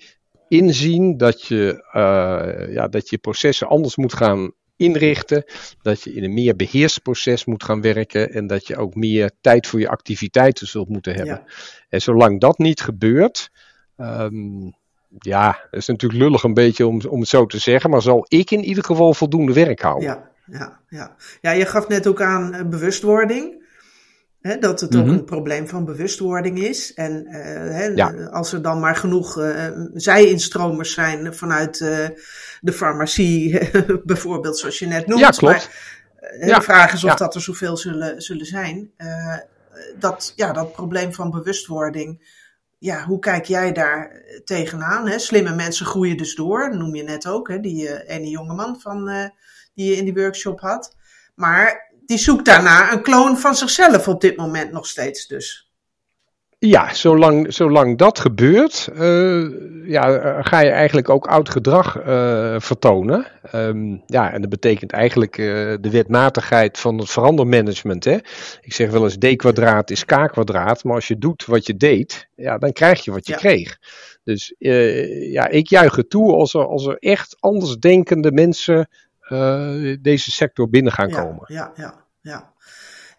inzien 0.47 1.17
dat 1.17 1.45
je, 1.45 1.83
uh, 1.93 2.73
ja, 2.73 2.87
dat 2.87 3.09
je 3.09 3.17
processen 3.17 3.67
anders 3.67 3.95
moet 3.95 4.13
gaan 4.13 4.51
inrichten. 4.75 5.43
Dat 5.81 6.03
je 6.03 6.13
in 6.13 6.23
een 6.23 6.33
meer 6.33 6.55
beheerst 6.55 7.01
proces 7.01 7.45
moet 7.45 7.63
gaan 7.63 7.81
werken. 7.81 8.31
En 8.31 8.47
dat 8.47 8.67
je 8.67 8.77
ook 8.77 8.95
meer 8.95 9.31
tijd 9.41 9.67
voor 9.67 9.79
je 9.79 9.89
activiteiten 9.89 10.67
zult 10.67 10.89
moeten 10.89 11.15
hebben. 11.15 11.43
Ja. 11.45 11.53
En 11.89 12.01
zolang 12.01 12.39
dat 12.39 12.57
niet 12.57 12.81
gebeurt. 12.81 13.49
Um, 13.97 14.75
ja, 15.19 15.59
dat 15.71 15.79
is 15.79 15.87
natuurlijk 15.87 16.21
lullig 16.21 16.43
een 16.43 16.53
beetje 16.53 16.87
om, 16.87 17.01
om 17.09 17.19
het 17.19 17.29
zo 17.29 17.45
te 17.45 17.59
zeggen, 17.59 17.89
maar 17.89 18.01
zal 18.01 18.25
ik 18.27 18.51
in 18.51 18.63
ieder 18.63 18.83
geval 18.83 19.13
voldoende 19.13 19.53
werk 19.53 19.81
houden. 19.81 20.09
Ja, 20.09 20.29
ja, 20.45 20.79
ja. 20.89 21.15
ja 21.41 21.51
je 21.51 21.65
gaf 21.65 21.87
net 21.87 22.07
ook 22.07 22.21
aan 22.21 22.55
uh, 22.55 22.61
bewustwording. 22.63 23.63
Hè, 24.41 24.57
dat 24.57 24.79
het 24.81 24.93
mm 24.93 24.99
-hmm. 24.99 25.09
ook 25.09 25.15
een 25.15 25.25
probleem 25.25 25.67
van 25.67 25.85
bewustwording 25.85 26.59
is. 26.59 26.93
En 26.93 27.25
uh, 27.27 27.33
hè, 27.71 27.85
ja. 27.85 28.25
als 28.25 28.53
er 28.53 28.61
dan 28.61 28.79
maar 28.79 28.95
genoeg 28.95 29.37
uh, 29.37 29.67
zij-instromers 29.93 30.93
zijn 30.93 31.35
vanuit 31.35 31.77
de 32.61 32.73
farmacie, 32.73 33.59
bijvoorbeeld, 34.03 34.57
zoals 34.57 34.79
je 34.79 34.87
net 34.87 35.07
noemt. 35.07 35.21
Ja, 35.21 35.29
klopt. 35.29 35.53
Maar, 35.53 36.47
ja. 36.47 36.57
de 36.57 36.63
vraag 36.63 36.93
is 36.93 37.03
of 37.03 37.09
ja. 37.09 37.15
dat 37.15 37.35
er 37.35 37.41
zoveel 37.41 37.77
zullen, 37.77 38.21
zullen 38.21 38.45
zijn. 38.45 38.91
dat, 39.99 40.33
ja, 40.35 40.53
dat 40.53 40.71
probleem 40.71 41.13
van 41.13 41.31
bewustwording 41.31 42.21
ja, 42.85 43.05
hoe 43.05 43.19
kijk 43.19 43.45
jij 43.45 43.71
daar 43.71 44.21
tegenaan? 44.43 45.07
Hè? 45.07 45.19
Slimme 45.19 45.55
mensen 45.55 45.85
groeien 45.85 46.17
dus 46.17 46.35
door, 46.35 46.77
noem 46.77 46.95
je 46.95 47.03
net 47.03 47.27
ook, 47.27 47.47
hè? 47.47 47.59
die 47.59 47.83
uh, 47.83 48.09
ene 48.09 48.29
jongeman 48.29 48.79
van, 48.79 49.09
uh, 49.09 49.25
die 49.73 49.89
je 49.89 49.95
in 49.95 50.03
die 50.03 50.13
workshop 50.13 50.59
had. 50.59 50.95
Maar 51.35 51.93
die 52.05 52.17
zoekt 52.17 52.45
daarna 52.45 52.91
een 52.91 53.01
kloon 53.01 53.37
van 53.37 53.55
zichzelf 53.55 54.07
op 54.07 54.21
dit 54.21 54.37
moment 54.37 54.71
nog 54.71 54.87
steeds 54.87 55.27
dus. 55.27 55.64
Ja, 56.59 56.93
zolang, 56.93 57.53
zolang 57.53 57.97
dat 57.97 58.19
gebeurt, 58.19 58.89
uh, 58.93 59.45
ja, 59.87 60.41
ga 60.41 60.59
je 60.59 60.69
eigenlijk 60.69 61.09
ook 61.09 61.27
oud 61.27 61.49
gedrag 61.49 61.97
uh, 61.97 62.55
vertonen. 62.59 63.27
Um, 63.53 64.03
ja, 64.05 64.31
en 64.31 64.41
dat 64.41 64.49
betekent 64.49 64.91
eigenlijk 64.91 65.37
uh, 65.37 65.45
de 65.81 65.89
wetmatigheid 65.89 66.79
van 66.79 66.97
het 66.97 67.09
verandermanagement. 67.09 68.03
Hè? 68.03 68.17
Ik 68.61 68.73
zeg 68.73 68.89
wel 68.89 69.03
eens 69.03 69.17
d 69.17 69.35
kwadraat 69.35 69.89
is 69.89 70.05
k 70.05 70.27
kwadraat, 70.31 70.83
maar 70.83 70.95
als 70.95 71.07
je 71.07 71.17
doet 71.17 71.45
wat 71.45 71.65
je 71.65 71.77
deed, 71.77 72.27
ja, 72.35 72.57
dan 72.57 72.71
krijg 72.71 73.03
je 73.03 73.11
wat 73.11 73.27
je 73.27 73.33
ja. 73.33 73.39
kreeg. 73.39 73.77
Dus 74.23 74.55
ja, 75.31 75.47
ik 75.47 75.67
juich 75.67 75.95
het 75.95 76.09
toe 76.09 76.33
als 76.33 76.53
er, 76.53 76.67
als 76.67 76.85
er 76.85 76.97
echt 76.99 77.37
andersdenkende 77.39 78.31
mensen 78.31 78.89
deze 80.01 80.31
sector 80.31 80.69
binnen 80.69 80.91
gaan 80.91 81.09
ja, 81.09 81.21
komen. 81.21 81.43
Ja, 81.47 81.71
ja, 81.75 82.05
ja. 82.21 82.53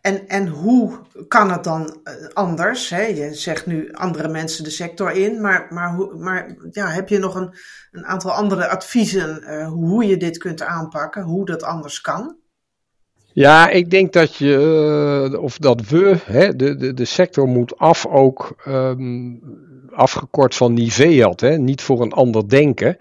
En, 0.07 0.29
en 0.29 0.49
hoe 0.49 0.99
kan 1.29 1.51
het 1.51 1.65
dan 1.65 1.97
anders? 2.33 2.91
Hè? 2.91 3.03
Je 3.03 3.35
zegt 3.35 3.67
nu 3.67 3.93
andere 3.93 4.29
mensen 4.29 4.65
de 4.65 4.71
sector 4.71 5.11
in, 5.11 5.41
maar, 5.41 5.67
maar, 5.71 6.17
maar 6.19 6.57
ja, 6.71 6.89
heb 6.89 7.09
je 7.09 7.19
nog 7.19 7.35
een, 7.35 7.55
een 7.93 8.07
aantal 8.07 8.31
andere 8.31 8.69
adviezen 8.69 9.43
uh, 9.43 9.69
hoe 9.69 10.07
je 10.07 10.17
dit 10.17 10.39
kunt 10.39 10.63
aanpakken, 10.63 11.23
hoe 11.23 11.45
dat 11.45 11.63
anders 11.63 12.01
kan? 12.01 12.37
Ja, 13.33 13.69
ik 13.69 13.91
denk 13.91 14.13
dat 14.13 14.37
je, 14.37 15.29
uh, 15.33 15.43
of 15.43 15.59
dat 15.59 15.89
we, 15.89 16.17
hè, 16.25 16.57
de, 16.57 16.77
de, 16.77 16.95
de 16.95 17.05
sector 17.05 17.49
moet 17.49 17.79
af 17.79 18.07
ook 18.07 18.63
um, 18.67 19.41
afgekort 19.91 20.55
van 20.55 20.75
Niveat, 20.75 21.41
niet 21.59 21.83
voor 21.83 22.01
een 22.01 22.13
ander 22.13 22.49
denken. 22.49 22.97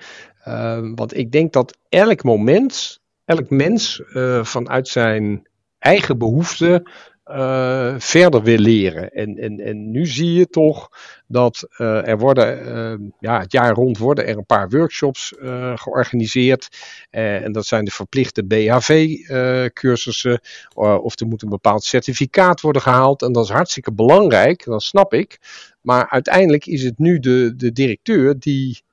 Uh, 0.47 0.79
want 0.95 1.17
ik 1.17 1.31
denk 1.31 1.53
dat 1.53 1.77
elk 1.89 2.23
moment, 2.23 2.99
elk 3.25 3.49
mens 3.49 4.01
vanuit 4.41 4.87
zijn 4.87 5.47
eigen 5.85 6.17
behoeften 6.17 6.83
uh, 7.31 7.95
verder 7.97 8.43
wil 8.43 8.57
leren. 8.57 9.11
En, 9.11 9.37
en, 9.37 9.59
en 9.59 9.91
nu 9.91 10.05
zie 10.05 10.33
je 10.33 10.47
toch 10.47 10.89
dat 11.27 11.67
uh, 11.77 12.07
er 12.07 12.17
worden, 12.17 12.67
uh, 12.67 12.93
ja, 13.19 13.39
het 13.39 13.51
jaar 13.51 13.73
rond 13.73 13.97
worden 13.97 14.27
er 14.27 14.37
een 14.37 14.45
paar 14.45 14.69
workshops 14.69 15.33
georganiseerd. 15.75 16.67
en 17.09 17.51
dat 17.51 17.65
zijn 17.65 17.85
de 17.85 17.91
verplichte 17.91 18.45
BHV-cursussen. 18.45 20.39
of 20.75 21.19
er 21.19 21.27
moet 21.27 21.41
een 21.41 21.49
bepaald 21.49 21.83
certificaat 21.83 22.61
worden 22.61 22.81
gehaald. 22.81 23.21
En 23.21 23.31
dat 23.31 23.43
is 23.43 23.51
hartstikke 23.51 23.93
belangrijk, 23.93 24.65
dat 24.65 24.83
snap 24.83 25.13
ik. 25.13 25.39
Maar 25.81 26.09
uiteindelijk 26.09 26.65
is 26.65 26.83
het 26.83 26.97
nu 26.97 27.19
de, 27.19 27.53
de 27.55 27.71
directeur 27.71 28.39
die 28.39 28.83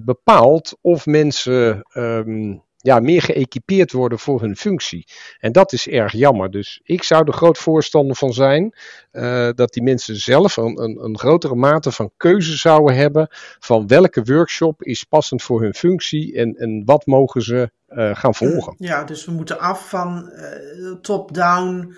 bepaalt 0.00 0.78
of 0.80 1.06
mensen. 1.06 1.86
Um, 1.94 2.64
ja, 2.86 3.00
meer 3.00 3.22
geëquipeerd 3.22 3.92
worden 3.92 4.18
voor 4.18 4.40
hun 4.40 4.56
functie. 4.56 5.06
En 5.38 5.52
dat 5.52 5.72
is 5.72 5.88
erg 5.88 6.12
jammer. 6.12 6.50
Dus 6.50 6.80
ik 6.82 7.02
zou 7.02 7.26
er 7.26 7.32
groot 7.32 7.58
voorstander 7.58 8.16
van 8.16 8.32
zijn 8.32 8.74
uh, 9.12 9.48
dat 9.54 9.72
die 9.72 9.82
mensen 9.82 10.16
zelf 10.16 10.56
een, 10.56 10.82
een, 10.82 11.04
een, 11.04 11.18
grotere 11.18 11.54
mate 11.54 11.92
van 11.92 12.10
keuze 12.16 12.56
zouden 12.56 12.96
hebben 12.96 13.28
van 13.58 13.86
welke 13.86 14.22
workshop 14.22 14.82
is 14.82 15.04
passend 15.04 15.42
voor 15.42 15.62
hun 15.62 15.74
functie 15.74 16.36
en, 16.36 16.54
en 16.54 16.82
wat 16.84 17.06
mogen 17.06 17.42
ze 17.42 17.70
uh, 17.88 18.16
gaan 18.16 18.34
volgen. 18.34 18.74
Ja, 18.78 19.04
dus 19.04 19.24
we 19.24 19.32
moeten 19.32 19.58
af 19.58 19.88
van 19.88 20.30
uh, 20.32 20.92
top-down 21.00 21.94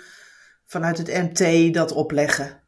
vanuit 0.66 0.98
het 0.98 1.08
MT 1.08 1.74
dat 1.74 1.92
opleggen. 1.92 2.60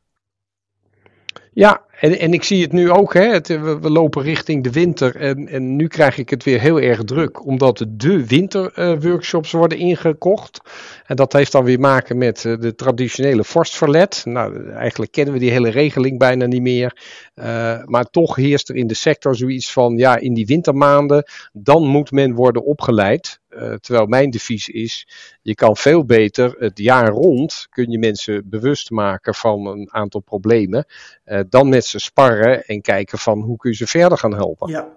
Ja, 1.61 1.85
en, 2.01 2.19
en 2.19 2.33
ik 2.33 2.43
zie 2.43 2.63
het 2.63 2.73
nu 2.73 2.91
ook, 2.91 3.15
hè, 3.15 3.33
het, 3.33 3.47
we, 3.47 3.91
lopen 3.91 4.23
richting 4.23 4.65
de 4.65 4.71
winter 4.71 5.17
en, 5.17 5.49
en 5.49 5.77
nu 5.77 5.87
krijg 5.87 6.19
ik 6.19 6.31
het 6.31 6.45
weer 6.45 6.61
heel 6.61 6.81
erg 6.81 7.05
druk, 7.05 7.47
omdat 7.47 7.87
de 7.89 8.27
winterworkshops 8.27 9.53
worden 9.53 9.79
ingekocht. 9.79 10.61
En 11.07 11.17
dat 11.17 11.33
heeft 11.33 11.53
dan 11.53 11.65
weer 11.65 11.81
maken 11.81 12.19
met 12.19 12.45
uh, 12.45 12.59
de 12.59 12.75
traditionele 12.75 13.45
vorstverlet. 13.45 14.23
Nou, 14.25 14.71
eigenlijk 14.71 15.13
kennen 15.13 15.35
we 15.35 15.41
die 15.41 15.51
hele 15.51 15.71
regeling 15.71 16.19
bijna 16.19 16.47
niet 16.47 16.63
meer. 16.63 16.97
Uh, 17.35 17.85
maar 17.85 18.05
toch 18.05 18.37
heerst 18.37 18.69
er 18.69 18.77
in 18.77 18.87
de 18.87 18.95
sector 18.95 19.37
zoiets 19.37 19.73
van, 19.73 19.97
ja, 19.97 20.17
in 20.17 20.35
die 20.35 20.47
wintermaanden, 20.47 21.25
dan 21.53 21.87
moet 21.87 22.11
men 22.11 22.35
worden 22.35 22.65
opgeleid. 22.65 23.40
Terwijl 23.81 24.07
mijn 24.07 24.31
devies 24.31 24.69
is, 24.69 25.09
je 25.43 25.55
kan 25.55 25.77
veel 25.77 26.05
beter 26.05 26.55
het 26.59 26.79
jaar 26.79 27.09
rond, 27.09 27.67
kun 27.71 27.91
je 27.91 27.99
mensen 27.99 28.49
bewust 28.49 28.91
maken 28.91 29.35
van 29.35 29.67
een 29.67 29.89
aantal 29.93 30.21
problemen, 30.21 30.87
dan 31.49 31.69
met 31.69 31.85
ze 31.85 31.99
sparren 31.99 32.65
en 32.65 32.81
kijken 32.81 33.19
van 33.19 33.41
hoe 33.41 33.57
kun 33.57 33.71
je 33.71 33.77
ze 33.77 33.87
verder 33.87 34.19
gaan 34.19 34.35
helpen. 34.35 34.71
Ja, 34.71 34.89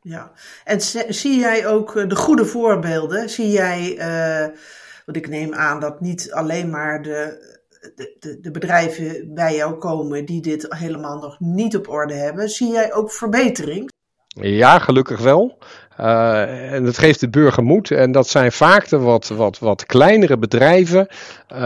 ja. 0.00 0.32
En 0.64 0.80
zie 1.14 1.38
jij 1.38 1.66
ook 1.66 2.08
de 2.08 2.16
goede 2.16 2.44
voorbeelden? 2.44 3.30
Zie 3.30 3.50
jij, 3.50 3.96
wat 5.06 5.16
ik 5.16 5.28
neem 5.28 5.54
aan 5.54 5.80
dat 5.80 6.00
niet 6.00 6.32
alleen 6.32 6.70
maar 6.70 7.02
de, 7.02 7.60
de, 7.94 8.38
de, 8.40 8.50
bedrijven 8.50 9.34
bij 9.34 9.54
jou 9.56 9.78
komen 9.78 10.24
die 10.24 10.40
dit 10.40 10.66
helemaal 10.68 11.18
nog 11.18 11.40
niet 11.40 11.76
op 11.76 11.88
orde 11.88 12.14
hebben, 12.14 12.48
zie 12.48 12.72
jij 12.72 12.92
ook 12.92 13.12
verbetering? 13.12 13.90
Ja, 14.40 14.78
gelukkig 14.78 15.20
wel. 15.20 15.58
Uh, 16.00 16.72
en 16.72 16.84
dat 16.84 16.98
geeft 16.98 17.20
de 17.20 17.30
burger 17.30 17.62
moed. 17.62 17.90
En 17.90 18.12
dat 18.12 18.28
zijn 18.28 18.52
vaak 18.52 18.88
de 18.88 18.98
wat, 18.98 19.28
wat, 19.28 19.58
wat 19.58 19.86
kleinere 19.86 20.38
bedrijven, 20.38 21.06
uh, 21.52 21.58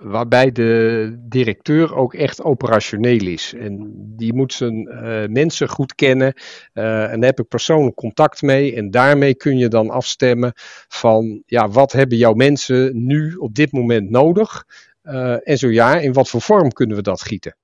waarbij 0.00 0.52
de 0.52 1.16
directeur 1.18 1.94
ook 1.94 2.14
echt 2.14 2.42
operationeel 2.42 3.26
is. 3.26 3.54
En 3.58 3.92
die 3.94 4.34
moet 4.34 4.52
zijn 4.52 4.88
uh, 4.88 5.26
mensen 5.26 5.68
goed 5.68 5.94
kennen. 5.94 6.34
en 6.72 7.20
daar 7.20 7.28
heb 7.28 7.40
ik 7.40 7.48
persoonlijk 7.48 7.96
contact 7.96 8.42
mee. 8.42 8.74
En 8.74 8.90
daarmee 8.90 9.34
kun 9.34 9.58
je 9.58 9.68
dan 9.68 9.90
afstemmen 9.90 10.52
van, 10.88 11.42
ja, 11.46 11.68
wat 11.68 11.92
hebben 11.92 12.18
jouw 12.18 12.34
mensen 12.34 13.06
nu 13.06 13.34
op 13.34 13.54
dit 13.54 13.72
moment 13.72 14.10
nodig? 14.10 14.64
En 15.42 15.58
zo 15.58 15.70
ja, 15.70 15.98
in 15.98 16.12
wat 16.12 16.28
voor 16.28 16.40
vorm 16.42 16.72
kunnen 16.72 16.96
we 16.96 17.02
dat 17.02 17.22
gieten? 17.22 17.56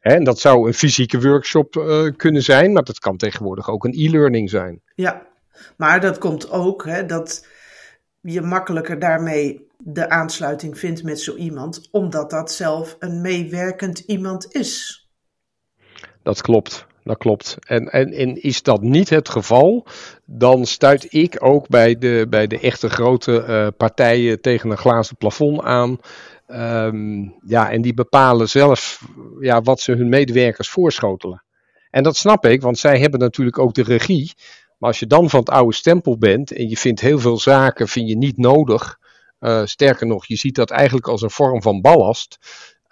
En 0.00 0.24
dat 0.24 0.38
zou 0.38 0.66
een 0.66 0.74
fysieke 0.74 1.20
workshop 1.20 1.76
uh, 1.76 2.10
kunnen 2.16 2.42
zijn, 2.42 2.72
maar 2.72 2.84
dat 2.84 2.98
kan 2.98 3.16
tegenwoordig 3.16 3.70
ook 3.70 3.84
een 3.84 3.94
e-learning 3.94 4.50
zijn. 4.50 4.82
Ja, 4.94 5.26
maar 5.76 6.00
dat 6.00 6.18
komt 6.18 6.50
ook 6.50 6.84
hè, 6.84 7.06
dat 7.06 7.46
je 8.20 8.40
makkelijker 8.40 8.98
daarmee 8.98 9.68
de 9.78 10.08
aansluiting 10.08 10.78
vindt 10.78 11.02
met 11.02 11.20
zo 11.20 11.34
iemand, 11.34 11.88
omdat 11.90 12.30
dat 12.30 12.52
zelf 12.52 12.96
een 12.98 13.20
meewerkend 13.20 13.98
iemand 13.98 14.54
is. 14.54 15.04
Dat 16.22 16.42
klopt. 16.42 16.86
Dat 17.04 17.18
klopt. 17.18 17.56
En, 17.60 17.92
en, 17.92 18.12
en 18.12 18.42
is 18.42 18.62
dat 18.62 18.82
niet 18.82 19.08
het 19.08 19.28
geval, 19.28 19.86
dan 20.24 20.66
stuit 20.66 21.12
ik 21.12 21.36
ook 21.38 21.68
bij 21.68 21.98
de, 21.98 22.26
bij 22.28 22.46
de 22.46 22.58
echte 22.58 22.90
grote 22.90 23.44
uh, 23.48 23.66
partijen 23.76 24.40
tegen 24.40 24.70
een 24.70 24.78
glazen 24.78 25.16
plafond 25.16 25.62
aan. 25.62 25.98
Um, 26.46 27.34
ja, 27.46 27.70
en 27.70 27.82
die 27.82 27.94
bepalen 27.94 28.48
zelf 28.48 29.04
ja, 29.40 29.60
wat 29.60 29.80
ze 29.80 29.92
hun 29.92 30.08
medewerkers 30.08 30.68
voorschotelen. 30.68 31.44
En 31.90 32.02
dat 32.02 32.16
snap 32.16 32.46
ik, 32.46 32.62
want 32.62 32.78
zij 32.78 32.98
hebben 32.98 33.20
natuurlijk 33.20 33.58
ook 33.58 33.74
de 33.74 33.82
regie. 33.82 34.32
Maar 34.78 34.88
als 34.88 34.98
je 34.98 35.06
dan 35.06 35.30
van 35.30 35.40
het 35.40 35.50
oude 35.50 35.74
stempel 35.74 36.18
bent 36.18 36.52
en 36.52 36.68
je 36.68 36.76
vindt 36.76 37.00
heel 37.00 37.18
veel 37.18 37.38
zaken 37.38 37.88
vind 37.88 38.08
je 38.08 38.16
niet 38.16 38.36
nodig. 38.36 38.98
Uh, 39.40 39.64
sterker 39.64 40.06
nog, 40.06 40.26
je 40.26 40.36
ziet 40.36 40.54
dat 40.54 40.70
eigenlijk 40.70 41.08
als 41.08 41.22
een 41.22 41.30
vorm 41.30 41.62
van 41.62 41.80
ballast. 41.80 42.38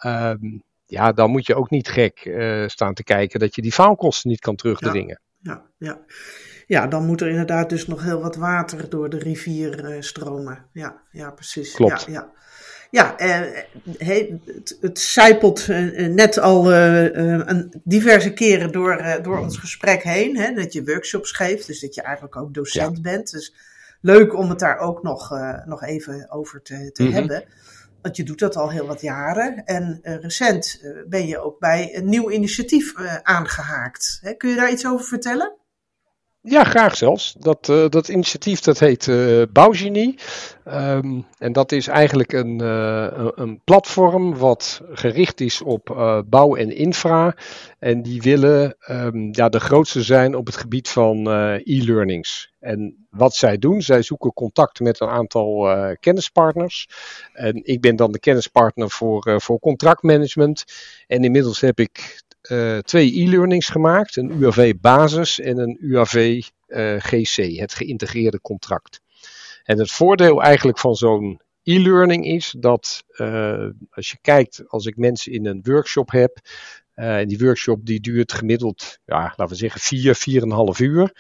Um, 0.07 0.63
ja, 0.91 1.13
dan 1.13 1.31
moet 1.31 1.47
je 1.47 1.55
ook 1.55 1.71
niet 1.71 1.89
gek 1.89 2.25
uh, 2.25 2.69
staan 2.69 2.95
te 2.95 3.05
kijken 3.05 3.41
dat 3.41 3.55
je 3.55 3.63
die 3.63 3.73
faalkosten 3.73 4.31
niet 4.31 4.41
kan 4.41 4.57
terugdringen. 4.57 5.21
Ja, 5.39 5.53
ja, 5.79 5.89
ja. 5.89 6.01
ja, 6.67 6.87
dan 6.87 7.07
moet 7.07 7.21
er 7.21 7.29
inderdaad 7.29 7.69
dus 7.69 7.87
nog 7.87 8.03
heel 8.03 8.21
wat 8.21 8.37
water 8.37 8.89
door 8.89 9.11
de 9.11 9.19
rivier 9.19 9.95
uh, 9.95 10.01
stromen. 10.01 10.67
Ja, 10.73 11.03
ja, 11.11 11.31
precies. 11.31 11.75
Klopt. 11.75 12.05
Ja, 12.07 12.13
ja. 12.13 12.37
Ja, 12.91 13.19
eh, 13.19 13.63
het, 13.99 14.79
het 14.81 14.99
zijpelt 14.99 15.69
eh, 15.69 16.07
net 16.07 16.39
al 16.39 16.73
eh, 16.73 17.05
een 17.49 17.81
diverse 17.85 18.33
keren 18.33 18.73
door, 18.73 19.19
door 19.23 19.39
ons 19.39 19.59
gesprek 19.59 20.03
heen. 20.03 20.37
Hè, 20.37 20.53
dat 20.53 20.73
je 20.73 20.85
workshops 20.85 21.33
geeft, 21.33 21.67
dus 21.67 21.81
dat 21.81 21.95
je 21.95 22.03
eigenlijk 22.03 22.37
ook 22.37 22.55
docent 22.55 23.03
bent. 23.03 23.31
Dus 23.31 23.55
leuk 24.01 24.35
om 24.35 24.49
het 24.49 24.59
daar 24.59 24.79
ook 24.79 25.03
nog, 25.03 25.39
nog 25.65 25.83
even 25.83 26.31
over 26.31 26.63
te, 26.63 26.91
te 26.93 27.03
mhm. 27.03 27.13
hebben. 27.13 27.45
Want 28.03 28.17
je 28.17 28.23
doet 28.23 28.39
dat 28.39 28.57
al 28.57 28.71
heel 28.71 28.87
wat 28.87 29.01
jaren. 29.01 29.65
En 29.65 30.01
recent 30.03 30.83
ben 31.09 31.27
je 31.27 31.39
ook 31.39 31.59
bij 31.59 31.97
een 31.97 32.09
nieuw 32.09 32.31
initiatief 32.31 32.95
aangehaakt. 33.23 34.19
Hè, 34.23 34.33
kun 34.33 34.51
je 34.51 34.57
daar 34.57 34.71
iets 34.71 34.87
over 34.87 35.07
vertellen? 35.07 35.58
Ja, 36.41 36.65
graag 36.65 36.97
zelfs. 36.97 37.35
Dat, 37.39 37.69
uh, 37.69 37.89
dat 37.89 38.09
initiatief 38.09 38.61
dat 38.61 38.79
heet 38.79 39.07
uh, 39.07 39.43
Bouwgenie. 39.53 40.19
Um, 40.67 41.27
en 41.39 41.53
dat 41.53 41.73
is 41.73 41.87
eigenlijk 41.87 42.33
een, 42.33 42.63
uh, 42.63 43.29
een 43.35 43.61
platform 43.65 44.37
wat 44.37 44.83
gericht 44.93 45.41
is 45.41 45.63
op 45.63 45.85
bouw 46.27 46.57
en 46.57 46.77
infra. 46.77 47.37
En 47.79 48.03
die 48.03 48.23
willen 48.23 48.77
um, 48.91 49.29
ja, 49.33 49.49
de 49.49 49.61
grootste 49.61 50.03
zijn 50.03 50.35
op 50.37 50.47
het 50.47 50.57
gebied 50.57 50.89
van 50.89 51.27
e-learnings. 51.65 52.53
En 52.61 53.07
wat 53.11 53.35
zij 53.35 53.59
doen, 53.59 53.83
zij 53.83 54.03
zoeken 54.03 54.33
contact 54.33 54.81
met 54.81 55.01
een 55.01 55.09
aantal 55.09 55.69
kennispartners. 56.01 56.89
En 57.33 57.61
ik 57.65 57.81
ben 57.81 57.97
dan 57.97 58.13
de 58.13 58.19
kennispartner 58.19 58.91
voor, 58.91 59.41
voor 59.41 59.59
contractmanagement. 59.59 60.65
En 61.07 61.25
inmiddels 61.25 61.61
heb 61.61 61.81
ik 61.81 62.23
uh, 62.49 62.79
twee 62.79 63.21
e-learnings 63.21 63.69
gemaakt: 63.69 64.17
een 64.17 64.43
UAV 64.43 64.75
basis 64.81 65.41
en 65.41 65.59
een 65.59 65.77
UAV 65.81 66.43
uh, 66.69 66.95
GC, 66.99 67.59
het 67.59 67.75
geïntegreerde 67.75 68.41
contract. 68.41 69.01
En 69.65 69.79
het 69.79 69.91
voordeel 69.91 70.43
eigenlijk 70.43 70.79
van 70.79 70.95
zo'n 70.95 71.41
e-learning 71.63 72.27
is 72.27 72.55
dat 72.59 73.05
uh, 73.17 73.67
als 73.91 74.11
je 74.11 74.19
kijkt, 74.21 74.63
als 74.69 74.87
ik 74.87 74.97
mensen 74.97 75.33
in 75.33 75.47
een 75.47 75.61
workshop 75.63 76.11
heb, 76.11 76.39
en 76.95 77.29
die 77.29 77.39
workshop 77.39 77.87
die 77.87 78.01
duurt 78.01 78.33
gemiddeld, 78.33 78.99
ja, 79.05 79.21
laten 79.21 79.49
we 79.49 79.55
zeggen, 79.55 79.81
vier, 79.81 80.15
vier 80.15 80.43
en 80.43 80.49
een 80.49 80.57
half 80.57 80.81
uur. 80.81 81.13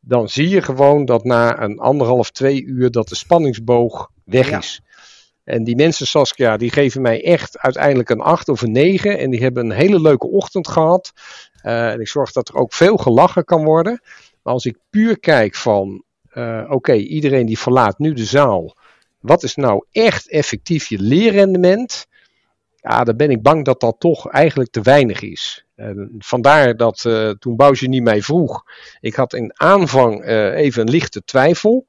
Dan 0.00 0.28
zie 0.28 0.48
je 0.48 0.62
gewoon 0.62 1.04
dat 1.04 1.24
na 1.24 1.62
een 1.62 1.78
anderhalf, 1.78 2.30
twee 2.30 2.64
uur 2.64 2.90
dat 2.90 3.08
de 3.08 3.14
spanningsboog 3.14 4.10
weg 4.24 4.50
is. 4.50 4.82
En 5.44 5.64
die 5.64 5.76
mensen, 5.76 6.06
Saskia, 6.06 6.56
die 6.56 6.70
geven 6.70 7.02
mij 7.02 7.24
echt 7.24 7.58
uiteindelijk 7.58 8.08
een 8.08 8.20
8 8.20 8.48
of 8.48 8.62
een 8.62 8.72
9. 8.72 9.18
En 9.18 9.30
die 9.30 9.40
hebben 9.40 9.64
een 9.64 9.76
hele 9.76 10.00
leuke 10.00 10.26
ochtend 10.26 10.68
gehad. 10.68 11.12
Uh, 11.62 11.90
en 11.90 12.00
ik 12.00 12.08
zorg 12.08 12.32
dat 12.32 12.48
er 12.48 12.54
ook 12.54 12.72
veel 12.72 12.96
gelachen 12.96 13.44
kan 13.44 13.64
worden. 13.64 14.00
Maar 14.42 14.52
als 14.52 14.64
ik 14.64 14.78
puur 14.90 15.18
kijk 15.18 15.54
van, 15.54 16.04
uh, 16.34 16.64
oké, 16.68 16.92
iedereen 16.92 17.46
die 17.46 17.58
verlaat 17.58 17.98
nu 17.98 18.12
de 18.12 18.24
zaal. 18.24 18.76
Wat 19.20 19.42
is 19.42 19.54
nou 19.54 19.84
echt 19.90 20.30
effectief 20.30 20.88
je 20.88 20.98
leerrendement? 20.98 22.06
Ja, 22.76 23.04
dan 23.04 23.16
ben 23.16 23.30
ik 23.30 23.42
bang 23.42 23.64
dat 23.64 23.80
dat 23.80 23.96
toch 23.98 24.30
eigenlijk 24.30 24.70
te 24.70 24.80
weinig 24.80 25.20
is. 25.20 25.64
En 25.74 26.14
vandaar 26.18 26.76
dat 26.76 27.04
uh, 27.06 27.30
toen 27.30 27.56
Bougenie 27.56 28.02
mij 28.02 28.22
vroeg, 28.22 28.62
ik 29.00 29.14
had 29.14 29.32
in 29.32 29.52
aanvang 29.54 30.24
even 30.54 30.82
een 30.82 30.90
lichte 30.90 31.24
twijfel. 31.24 31.86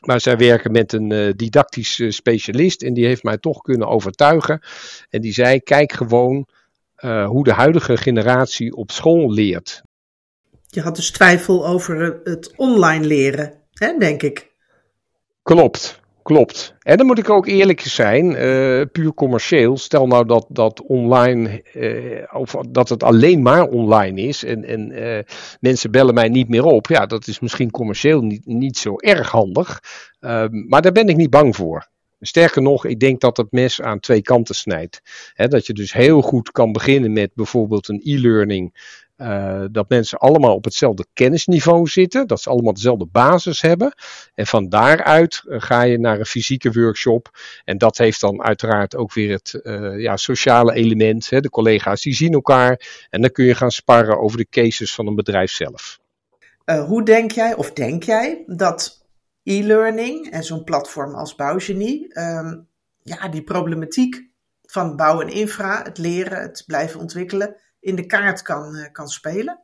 Maar 0.00 0.20
zij 0.20 0.36
werken 0.36 0.72
met 0.72 0.92
een 0.92 1.12
uh, 1.12 1.32
didactisch 1.36 1.98
uh, 1.98 2.10
specialist 2.10 2.82
en 2.82 2.94
die 2.94 3.06
heeft 3.06 3.22
mij 3.22 3.38
toch 3.38 3.60
kunnen 3.60 3.88
overtuigen. 3.88 4.60
En 5.10 5.20
die 5.20 5.32
zei: 5.32 5.60
kijk 5.60 5.92
gewoon 5.92 6.46
uh, 6.98 7.26
hoe 7.26 7.44
de 7.44 7.52
huidige 7.52 7.96
generatie 7.96 8.74
op 8.74 8.90
school 8.90 9.32
leert. 9.32 9.82
Je 10.66 10.80
had 10.80 10.96
dus 10.96 11.10
twijfel 11.10 11.66
over 11.66 12.20
het 12.24 12.52
online 12.56 13.06
leren, 13.06 13.52
hè, 13.72 13.98
denk 13.98 14.22
ik. 14.22 14.50
Klopt, 15.42 15.99
Klopt. 16.30 16.74
En 16.82 16.96
dan 16.96 17.06
moet 17.06 17.18
ik 17.18 17.30
ook 17.30 17.46
eerlijk 17.46 17.80
zijn, 17.80 18.30
uh, 18.30 18.82
puur 18.92 19.14
commercieel. 19.14 19.76
Stel 19.76 20.06
nou 20.06 20.26
dat 20.26 20.46
dat 20.48 20.82
online, 20.82 21.62
uh, 21.74 22.22
of 22.32 22.54
dat 22.68 22.88
het 22.88 23.02
alleen 23.02 23.42
maar 23.42 23.66
online 23.66 24.20
is 24.20 24.44
en, 24.44 24.64
en 24.64 24.90
uh, 24.92 25.18
mensen 25.60 25.90
bellen 25.90 26.14
mij 26.14 26.28
niet 26.28 26.48
meer 26.48 26.64
op. 26.64 26.86
Ja, 26.86 27.06
dat 27.06 27.26
is 27.26 27.40
misschien 27.40 27.70
commercieel 27.70 28.20
niet, 28.20 28.46
niet 28.46 28.78
zo 28.78 28.96
erg 28.96 29.30
handig. 29.30 29.80
Ehm, 30.20 30.68
maar 30.68 30.82
daar 30.82 30.92
ben 30.92 31.08
ik 31.08 31.16
niet 31.16 31.30
bang 31.30 31.56
voor. 31.56 31.88
Sterker 32.20 32.62
nog, 32.62 32.84
ik 32.84 33.00
denk 33.00 33.20
dat 33.20 33.36
het 33.36 33.52
mes 33.52 33.80
aan 33.80 34.00
twee 34.00 34.22
kanten 34.22 34.54
snijdt. 34.54 35.02
dat 35.34 35.66
je 35.66 35.72
dus 35.72 35.92
heel 35.92 36.22
goed 36.22 36.50
kan 36.50 36.72
beginnen 36.72 37.12
met 37.12 37.30
bijvoorbeeld 37.34 37.88
een 37.88 38.00
e-learning 38.04 38.74
uh, 39.20 39.64
dat 39.70 39.88
mensen 39.88 40.18
allemaal 40.18 40.54
op 40.54 40.64
hetzelfde 40.64 41.06
kennisniveau 41.12 41.86
zitten, 41.86 42.26
dat 42.26 42.40
ze 42.40 42.50
allemaal 42.50 42.74
dezelfde 42.74 43.06
basis 43.06 43.60
hebben. 43.60 43.94
En 44.34 44.46
van 44.46 44.68
daaruit 44.68 45.42
uh, 45.44 45.60
ga 45.60 45.82
je 45.82 45.98
naar 45.98 46.18
een 46.18 46.26
fysieke 46.26 46.72
workshop. 46.72 47.38
En 47.64 47.78
dat 47.78 47.98
heeft 47.98 48.20
dan 48.20 48.42
uiteraard 48.42 48.96
ook 48.96 49.12
weer 49.12 49.32
het 49.32 49.60
uh, 49.62 50.00
ja, 50.00 50.16
sociale 50.16 50.72
element. 50.72 51.30
Hè. 51.30 51.40
De 51.40 51.50
collega's 51.50 52.02
die 52.02 52.14
zien 52.14 52.32
elkaar 52.32 53.06
en 53.10 53.20
dan 53.20 53.30
kun 53.30 53.44
je 53.44 53.54
gaan 53.54 53.70
sparren 53.70 54.20
over 54.20 54.36
de 54.36 54.48
cases 54.50 54.94
van 54.94 55.06
een 55.06 55.14
bedrijf 55.14 55.50
zelf. 55.50 55.98
hoe 56.86 57.04
denk 57.04 57.30
jij, 57.30 57.54
of 57.54 57.72
denk 57.72 58.02
jij, 58.02 58.42
dat 58.46 59.06
e-learning 59.42 60.30
en 60.30 60.42
zo'n 60.42 60.64
platform 60.64 61.14
als 61.14 61.34
Bouwgenie, 61.34 62.18
um, 62.20 62.68
ja, 63.02 63.28
die 63.28 63.42
problematiek 63.42 64.28
van 64.62 64.96
bouw 64.96 65.20
en 65.20 65.28
infra, 65.28 65.82
het 65.82 65.98
leren, 65.98 66.42
het 66.42 66.64
blijven 66.66 67.00
ontwikkelen, 67.00 67.56
in 67.80 67.96
de 67.96 68.06
kaart 68.06 68.42
kan, 68.42 68.76
eh, 68.76 68.92
kan 68.92 69.08
spelen? 69.08 69.60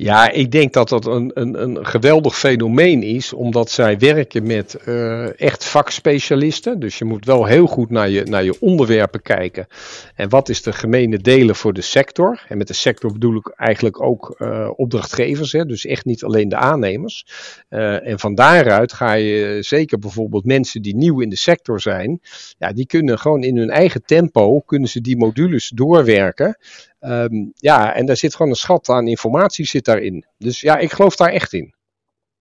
Ja, 0.00 0.30
ik 0.30 0.50
denk 0.50 0.72
dat 0.72 0.88
dat 0.88 1.06
een, 1.06 1.30
een, 1.34 1.62
een 1.62 1.86
geweldig 1.86 2.38
fenomeen 2.38 3.02
is, 3.02 3.32
omdat 3.32 3.70
zij 3.70 3.98
werken 3.98 4.46
met 4.46 4.78
uh, 4.86 5.40
echt 5.40 5.64
vakspecialisten. 5.64 6.80
Dus 6.80 6.98
je 6.98 7.04
moet 7.04 7.24
wel 7.24 7.44
heel 7.44 7.66
goed 7.66 7.90
naar 7.90 8.08
je, 8.08 8.22
naar 8.24 8.44
je 8.44 8.60
onderwerpen 8.60 9.22
kijken. 9.22 9.66
En 10.14 10.28
wat 10.28 10.48
is 10.48 10.62
de 10.62 10.72
gemene 10.72 11.18
delen 11.18 11.54
voor 11.54 11.72
de 11.72 11.80
sector? 11.80 12.44
En 12.48 12.58
met 12.58 12.66
de 12.66 12.74
sector 12.74 13.12
bedoel 13.12 13.36
ik 13.36 13.48
eigenlijk 13.48 14.02
ook 14.02 14.34
uh, 14.38 14.70
opdrachtgevers, 14.76 15.52
hè? 15.52 15.64
dus 15.64 15.86
echt 15.86 16.04
niet 16.04 16.24
alleen 16.24 16.48
de 16.48 16.56
aannemers. 16.56 17.26
En 17.68 18.18
van 18.18 18.34
daaruit 18.34 18.92
ga 18.92 19.12
je 19.12 19.58
zeker 19.60 19.98
bijvoorbeeld 19.98 20.44
mensen 20.44 20.82
die 20.82 20.96
nieuw 20.96 21.20
in 21.20 21.28
de 21.28 21.36
sector 21.36 21.80
zijn, 21.80 22.20
ja, 22.58 22.72
die 22.72 22.86
kunnen 22.86 23.18
gewoon 23.18 23.42
in 23.42 23.56
hun 23.56 23.70
eigen 23.70 24.02
tempo, 24.04 24.60
kunnen 24.60 24.88
ze 24.88 25.00
die 25.00 25.16
modules 25.16 25.68
doorwerken. 25.74 26.58
Um, 27.00 27.52
ja, 27.54 27.94
en 27.94 28.06
daar 28.06 28.16
zit 28.16 28.34
gewoon 28.34 28.50
een 28.50 28.56
schat 28.56 28.88
aan 28.88 29.06
informatie 29.06 29.66
zit 29.66 29.84
daarin. 29.84 30.26
Dus 30.38 30.60
ja, 30.60 30.78
ik 30.78 30.92
geloof 30.92 31.16
daar 31.16 31.32
echt 31.32 31.52
in. 31.52 31.74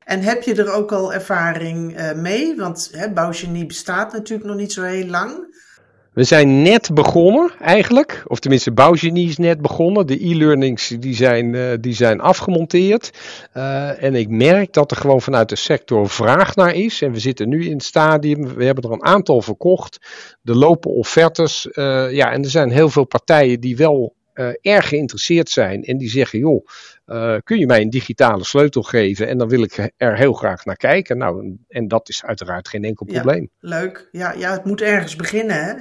En 0.03 0.21
heb 0.21 0.43
je 0.43 0.55
er 0.55 0.73
ook 0.73 0.91
al 0.91 1.13
ervaring 1.13 1.99
uh, 1.99 2.13
mee? 2.13 2.55
Want 2.55 2.89
hè, 2.91 3.11
Bouwgenie 3.11 3.65
bestaat 3.65 4.13
natuurlijk 4.13 4.49
nog 4.49 4.57
niet 4.57 4.73
zo 4.73 4.83
heel 4.83 5.05
lang. 5.05 5.55
We 6.13 6.23
zijn 6.23 6.61
net 6.61 6.93
begonnen 6.93 7.51
eigenlijk, 7.59 8.23
of 8.27 8.39
tenminste 8.39 8.71
Bouwgenie 8.71 9.27
is 9.27 9.37
net 9.37 9.61
begonnen. 9.61 10.07
De 10.07 10.25
e-learnings 10.25 10.87
die 10.87 11.15
zijn, 11.15 11.53
uh, 11.53 11.73
die 11.79 11.93
zijn 11.93 12.19
afgemonteerd. 12.19 13.11
Uh, 13.53 14.03
en 14.03 14.15
ik 14.15 14.29
merk 14.29 14.73
dat 14.73 14.91
er 14.91 14.97
gewoon 14.97 15.21
vanuit 15.21 15.49
de 15.49 15.55
sector 15.55 16.09
vraag 16.09 16.55
naar 16.55 16.73
is. 16.73 17.01
En 17.01 17.11
we 17.11 17.19
zitten 17.19 17.49
nu 17.49 17.65
in 17.65 17.73
het 17.73 17.83
stadium, 17.83 18.55
we 18.55 18.65
hebben 18.65 18.83
er 18.83 18.91
een 18.91 19.05
aantal 19.05 19.41
verkocht. 19.41 19.97
Er 20.43 20.55
lopen 20.55 20.91
offertes. 20.91 21.67
Uh, 21.71 22.11
ja, 22.11 22.31
en 22.31 22.43
er 22.43 22.49
zijn 22.49 22.71
heel 22.71 22.89
veel 22.89 23.05
partijen 23.05 23.59
die 23.59 23.77
wel 23.77 24.15
uh, 24.37 24.49
erg 24.61 24.87
geïnteresseerd 24.87 25.49
zijn 25.49 25.83
en 25.83 25.97
die 25.97 26.09
zeggen: 26.09 26.39
joh, 26.39 26.65
uh, 27.05 27.35
kun 27.43 27.59
je 27.59 27.65
mij 27.65 27.81
een 27.81 27.89
digitale 27.89 28.43
sleutel 28.43 28.81
geven? 28.81 29.27
En 29.27 29.37
dan 29.37 29.49
wil 29.49 29.63
ik 29.63 29.91
er 29.97 30.17
heel 30.17 30.33
graag 30.33 30.65
naar 30.65 30.75
kijken. 30.75 31.17
Nou, 31.17 31.57
en 31.67 31.87
dat 31.87 32.09
is 32.09 32.23
uiteraard 32.23 32.67
geen 32.67 32.83
enkel 32.83 33.05
probleem. 33.05 33.49
Ja, 33.59 33.69
leuk. 33.69 34.07
Ja, 34.11 34.33
ja, 34.33 34.51
het 34.51 34.65
moet 34.65 34.81
ergens 34.81 35.15
beginnen, 35.15 35.63
hè? 35.63 35.73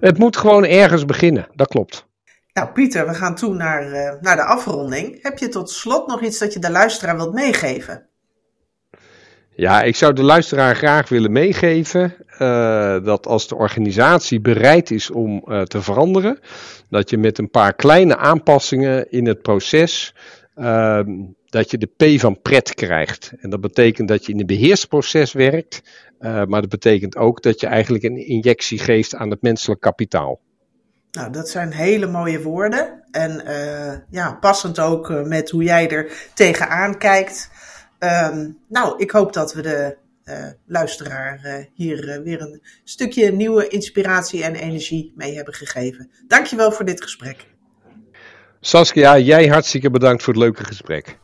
Het 0.00 0.18
moet 0.18 0.36
gewoon 0.36 0.64
ergens 0.64 1.04
beginnen, 1.04 1.48
dat 1.54 1.68
klopt. 1.68 2.06
Nou, 2.52 2.68
Pieter, 2.68 3.06
we 3.06 3.14
gaan 3.14 3.34
toe 3.34 3.54
naar, 3.54 3.92
uh, 3.92 4.20
naar 4.20 4.36
de 4.36 4.44
afronding. 4.44 5.22
Heb 5.22 5.38
je 5.38 5.48
tot 5.48 5.70
slot 5.70 6.06
nog 6.06 6.22
iets 6.22 6.38
dat 6.38 6.52
je 6.52 6.58
de 6.58 6.70
luisteraar 6.70 7.16
wilt 7.16 7.32
meegeven? 7.32 8.08
Ja, 9.54 9.82
ik 9.82 9.96
zou 9.96 10.12
de 10.12 10.22
luisteraar 10.22 10.76
graag 10.76 11.08
willen 11.08 11.32
meegeven 11.32 12.14
uh, 12.38 13.04
dat 13.04 13.26
als 13.26 13.48
de 13.48 13.54
organisatie 13.54 14.40
bereid 14.40 14.90
is 14.90 15.10
om 15.10 15.44
uh, 15.46 15.62
te 15.62 15.82
veranderen, 15.82 16.38
dat 16.90 17.10
je 17.10 17.18
met 17.18 17.38
een 17.38 17.50
paar 17.50 17.74
kleine 17.74 18.16
aanpassingen 18.16 19.10
in 19.10 19.26
het 19.26 19.42
proces, 19.42 20.14
uh, 20.56 21.00
dat 21.46 21.70
je 21.70 21.78
de 21.78 21.86
P 21.96 22.20
van 22.20 22.40
pret 22.40 22.74
krijgt. 22.74 23.32
En 23.40 23.50
dat 23.50 23.60
betekent 23.60 24.08
dat 24.08 24.26
je 24.26 24.32
in 24.32 24.40
een 24.40 24.46
beheersproces 24.46 25.32
werkt, 25.32 25.82
uh, 26.20 26.44
maar 26.44 26.60
dat 26.60 26.70
betekent 26.70 27.16
ook 27.16 27.42
dat 27.42 27.60
je 27.60 27.66
eigenlijk 27.66 28.04
een 28.04 28.26
injectie 28.26 28.78
geeft 28.78 29.14
aan 29.14 29.30
het 29.30 29.42
menselijk 29.42 29.80
kapitaal. 29.80 30.40
Nou, 31.10 31.32
dat 31.32 31.48
zijn 31.48 31.72
hele 31.72 32.06
mooie 32.06 32.42
woorden. 32.42 33.02
En 33.10 33.44
ja, 34.10 34.32
passend 34.40 34.78
ook 34.78 35.08
met 35.24 35.50
hoe 35.50 35.62
jij 35.62 35.90
er 35.90 36.12
tegenaan 36.34 36.98
kijkt. 36.98 37.50
Um, 38.04 38.58
nou, 38.68 38.98
ik 38.98 39.10
hoop 39.10 39.32
dat 39.32 39.54
we 39.54 39.62
de 39.62 39.96
uh, 40.24 40.46
luisteraar 40.66 41.40
uh, 41.44 41.64
hier 41.74 42.08
uh, 42.08 42.24
weer 42.24 42.40
een 42.40 42.62
stukje 42.84 43.32
nieuwe 43.32 43.68
inspiratie 43.68 44.44
en 44.44 44.54
energie 44.54 45.12
mee 45.16 45.34
hebben 45.34 45.54
gegeven. 45.54 46.10
Dankjewel 46.26 46.72
voor 46.72 46.84
dit 46.84 47.02
gesprek. 47.02 47.46
Saskia, 48.60 49.18
jij 49.18 49.46
hartstikke 49.46 49.90
bedankt 49.90 50.22
voor 50.22 50.32
het 50.32 50.42
leuke 50.42 50.64
gesprek. 50.64 51.18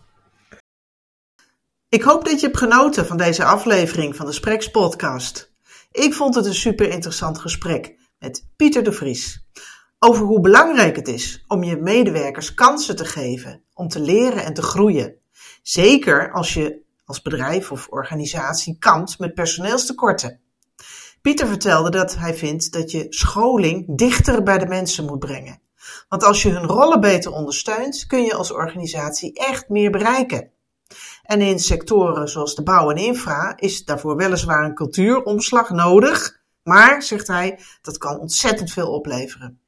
Ik 1.89 2.03
hoop 2.03 2.25
dat 2.25 2.41
je 2.41 2.47
hebt 2.47 2.59
genoten 2.59 3.07
van 3.07 3.17
deze 3.17 3.45
aflevering 3.45 4.17
van 4.17 4.27
de 4.27 4.33
Spreks 4.33 4.71
podcast. 4.71 5.53
Ik 5.91 6.15
vond 6.15 6.35
het 6.35 6.47
een 6.47 6.55
super 6.55 6.91
interessant 6.91 7.39
gesprek 7.39 7.97
met 8.19 8.47
Pieter 8.57 8.83
de 8.83 8.93
Vries. 8.93 9.47
Over 9.99 10.25
hoe 10.25 10.41
belangrijk 10.41 10.97
het 10.97 11.09
is 11.09 11.45
om 11.49 11.65
je 11.65 11.77
medewerkers 11.77 12.55
kansen 12.55 12.97
te 12.97 13.05
geven 13.05 13.63
om 13.75 13.89
te 13.89 14.01
leren 14.01 14.45
en 14.45 14.55
te 14.55 14.63
groeien. 14.63 15.17
Zeker 15.63 16.33
als 16.33 16.55
je 16.55 16.81
als 17.05 17.23
bedrijf 17.23 17.73
of 17.73 17.89
organisatie 17.89 18.77
kampt 18.79 19.19
met 19.19 19.35
personeelstekorten. 19.35 20.41
Pieter 21.21 21.47
vertelde 21.47 21.91
dat 21.91 22.17
hij 22.17 22.35
vindt 22.35 22.73
dat 22.73 22.91
je 22.91 23.07
scholing 23.09 23.97
dichter 23.97 24.43
bij 24.43 24.59
de 24.59 24.67
mensen 24.67 25.05
moet 25.05 25.19
brengen. 25.19 25.61
Want 26.09 26.25
als 26.25 26.43
je 26.43 26.51
hun 26.51 26.67
rollen 26.67 27.01
beter 27.01 27.33
ondersteunt, 27.33 28.07
kun 28.07 28.23
je 28.23 28.35
als 28.35 28.53
organisatie 28.53 29.33
echt 29.35 29.69
meer 29.69 29.91
bereiken. 29.91 30.51
En 31.23 31.41
in 31.41 31.59
sectoren 31.59 32.29
zoals 32.29 32.55
de 32.55 32.63
bouw 32.63 32.91
en 32.91 32.97
infra 32.97 33.57
is 33.57 33.85
daarvoor 33.85 34.17
weliswaar 34.17 34.65
een 34.65 34.75
cultuuromslag 34.75 35.71
nodig, 35.71 36.41
maar, 36.63 37.03
zegt 37.03 37.27
hij, 37.27 37.61
dat 37.83 37.99
kan 37.99 38.19
ontzettend 38.19 38.73
veel 38.73 38.93
opleveren. 38.93 39.61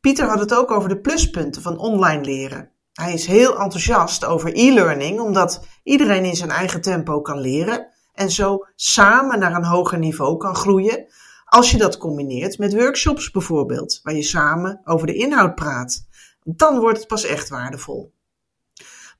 Pieter 0.00 0.28
had 0.28 0.40
het 0.40 0.54
ook 0.54 0.70
over 0.70 0.88
de 0.88 1.00
pluspunten 1.00 1.62
van 1.62 1.78
online 1.78 2.24
leren. 2.24 2.70
Hij 2.92 3.12
is 3.12 3.26
heel 3.26 3.58
enthousiast 3.58 4.24
over 4.24 4.50
e-learning, 4.54 5.20
omdat 5.20 5.66
iedereen 5.82 6.24
in 6.24 6.36
zijn 6.36 6.50
eigen 6.50 6.80
tempo 6.80 7.20
kan 7.20 7.40
leren 7.40 7.86
en 8.14 8.30
zo 8.30 8.66
samen 8.76 9.38
naar 9.38 9.54
een 9.54 9.64
hoger 9.64 9.98
niveau 9.98 10.36
kan 10.36 10.54
groeien. 10.54 11.06
Als 11.44 11.70
je 11.70 11.78
dat 11.78 11.98
combineert 11.98 12.58
met 12.58 12.74
workshops 12.74 13.30
bijvoorbeeld, 13.30 14.00
waar 14.02 14.14
je 14.14 14.22
samen 14.22 14.80
over 14.84 15.06
de 15.06 15.14
inhoud 15.14 15.54
praat, 15.54 16.06
dan 16.44 16.78
wordt 16.78 16.98
het 16.98 17.06
pas 17.06 17.24
echt 17.24 17.48
waardevol. 17.48 18.12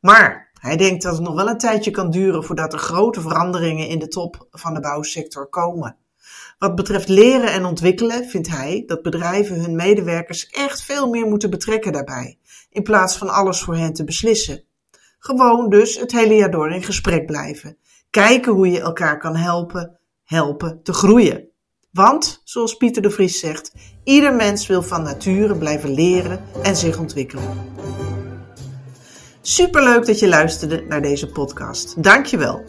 Maar 0.00 0.50
hij 0.60 0.76
denkt 0.76 1.02
dat 1.02 1.12
het 1.12 1.22
nog 1.22 1.34
wel 1.34 1.48
een 1.48 1.58
tijdje 1.58 1.90
kan 1.90 2.10
duren 2.10 2.44
voordat 2.44 2.72
er 2.72 2.78
grote 2.78 3.20
veranderingen 3.20 3.88
in 3.88 3.98
de 3.98 4.08
top 4.08 4.46
van 4.50 4.74
de 4.74 4.80
bouwsector 4.80 5.48
komen. 5.48 5.96
Wat 6.58 6.74
betreft 6.74 7.08
leren 7.08 7.52
en 7.52 7.64
ontwikkelen 7.64 8.24
vindt 8.24 8.48
hij 8.48 8.82
dat 8.86 9.02
bedrijven 9.02 9.60
hun 9.60 9.76
medewerkers 9.76 10.46
echt 10.50 10.82
veel 10.82 11.08
meer 11.08 11.26
moeten 11.26 11.50
betrekken 11.50 11.92
daarbij, 11.92 12.38
in 12.72 12.82
plaats 12.82 13.16
van 13.16 13.28
alles 13.28 13.60
voor 13.60 13.76
hen 13.76 13.92
te 13.92 14.04
beslissen. 14.04 14.64
Gewoon 15.18 15.70
dus 15.70 15.96
het 15.96 16.12
hele 16.12 16.34
jaar 16.34 16.50
door 16.50 16.70
in 16.70 16.82
gesprek 16.82 17.26
blijven. 17.26 17.76
Kijken 18.10 18.52
hoe 18.52 18.70
je 18.70 18.80
elkaar 18.80 19.18
kan 19.18 19.36
helpen, 19.36 19.98
helpen 20.24 20.82
te 20.82 20.92
groeien. 20.92 21.48
Want, 21.90 22.40
zoals 22.44 22.76
Pieter 22.76 23.02
de 23.02 23.10
Vries 23.10 23.40
zegt, 23.40 23.72
ieder 24.04 24.34
mens 24.34 24.66
wil 24.66 24.82
van 24.82 25.02
nature 25.02 25.56
blijven 25.56 25.94
leren 25.94 26.44
en 26.62 26.76
zich 26.76 26.98
ontwikkelen. 26.98 27.70
Superleuk 29.40 30.06
dat 30.06 30.18
je 30.18 30.28
luisterde 30.28 30.84
naar 30.88 31.02
deze 31.02 31.26
podcast. 31.26 32.02
Dankjewel. 32.02 32.64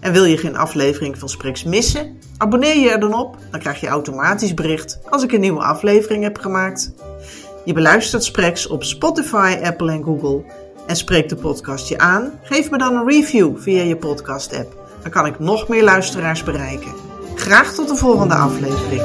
En 0.00 0.12
wil 0.12 0.24
je 0.24 0.38
geen 0.38 0.56
aflevering 0.56 1.18
van 1.18 1.28
Spreks 1.28 1.64
missen? 1.64 2.18
Abonneer 2.36 2.76
je 2.76 2.90
er 2.90 3.00
dan 3.00 3.14
op, 3.14 3.36
dan 3.50 3.60
krijg 3.60 3.80
je 3.80 3.86
automatisch 3.86 4.54
bericht 4.54 4.98
als 5.10 5.22
ik 5.22 5.32
een 5.32 5.40
nieuwe 5.40 5.62
aflevering 5.62 6.22
heb 6.22 6.38
gemaakt. 6.38 6.92
Je 7.64 7.72
beluistert 7.72 8.24
Spreks 8.24 8.66
op 8.66 8.84
Spotify, 8.84 9.56
Apple 9.62 9.92
en 9.92 10.02
Google 10.02 10.44
en 10.86 10.96
spreekt 10.96 11.28
de 11.28 11.36
podcast 11.36 11.88
je 11.88 11.98
aan? 11.98 12.38
Geef 12.42 12.70
me 12.70 12.78
dan 12.78 12.94
een 12.94 13.08
review 13.08 13.58
via 13.58 13.82
je 13.82 13.96
podcast-app. 13.96 14.76
Dan 15.02 15.10
kan 15.10 15.26
ik 15.26 15.38
nog 15.38 15.68
meer 15.68 15.84
luisteraars 15.84 16.42
bereiken. 16.42 16.92
Graag 17.34 17.74
tot 17.74 17.88
de 17.88 17.96
volgende 17.96 18.34
aflevering. 18.34 19.02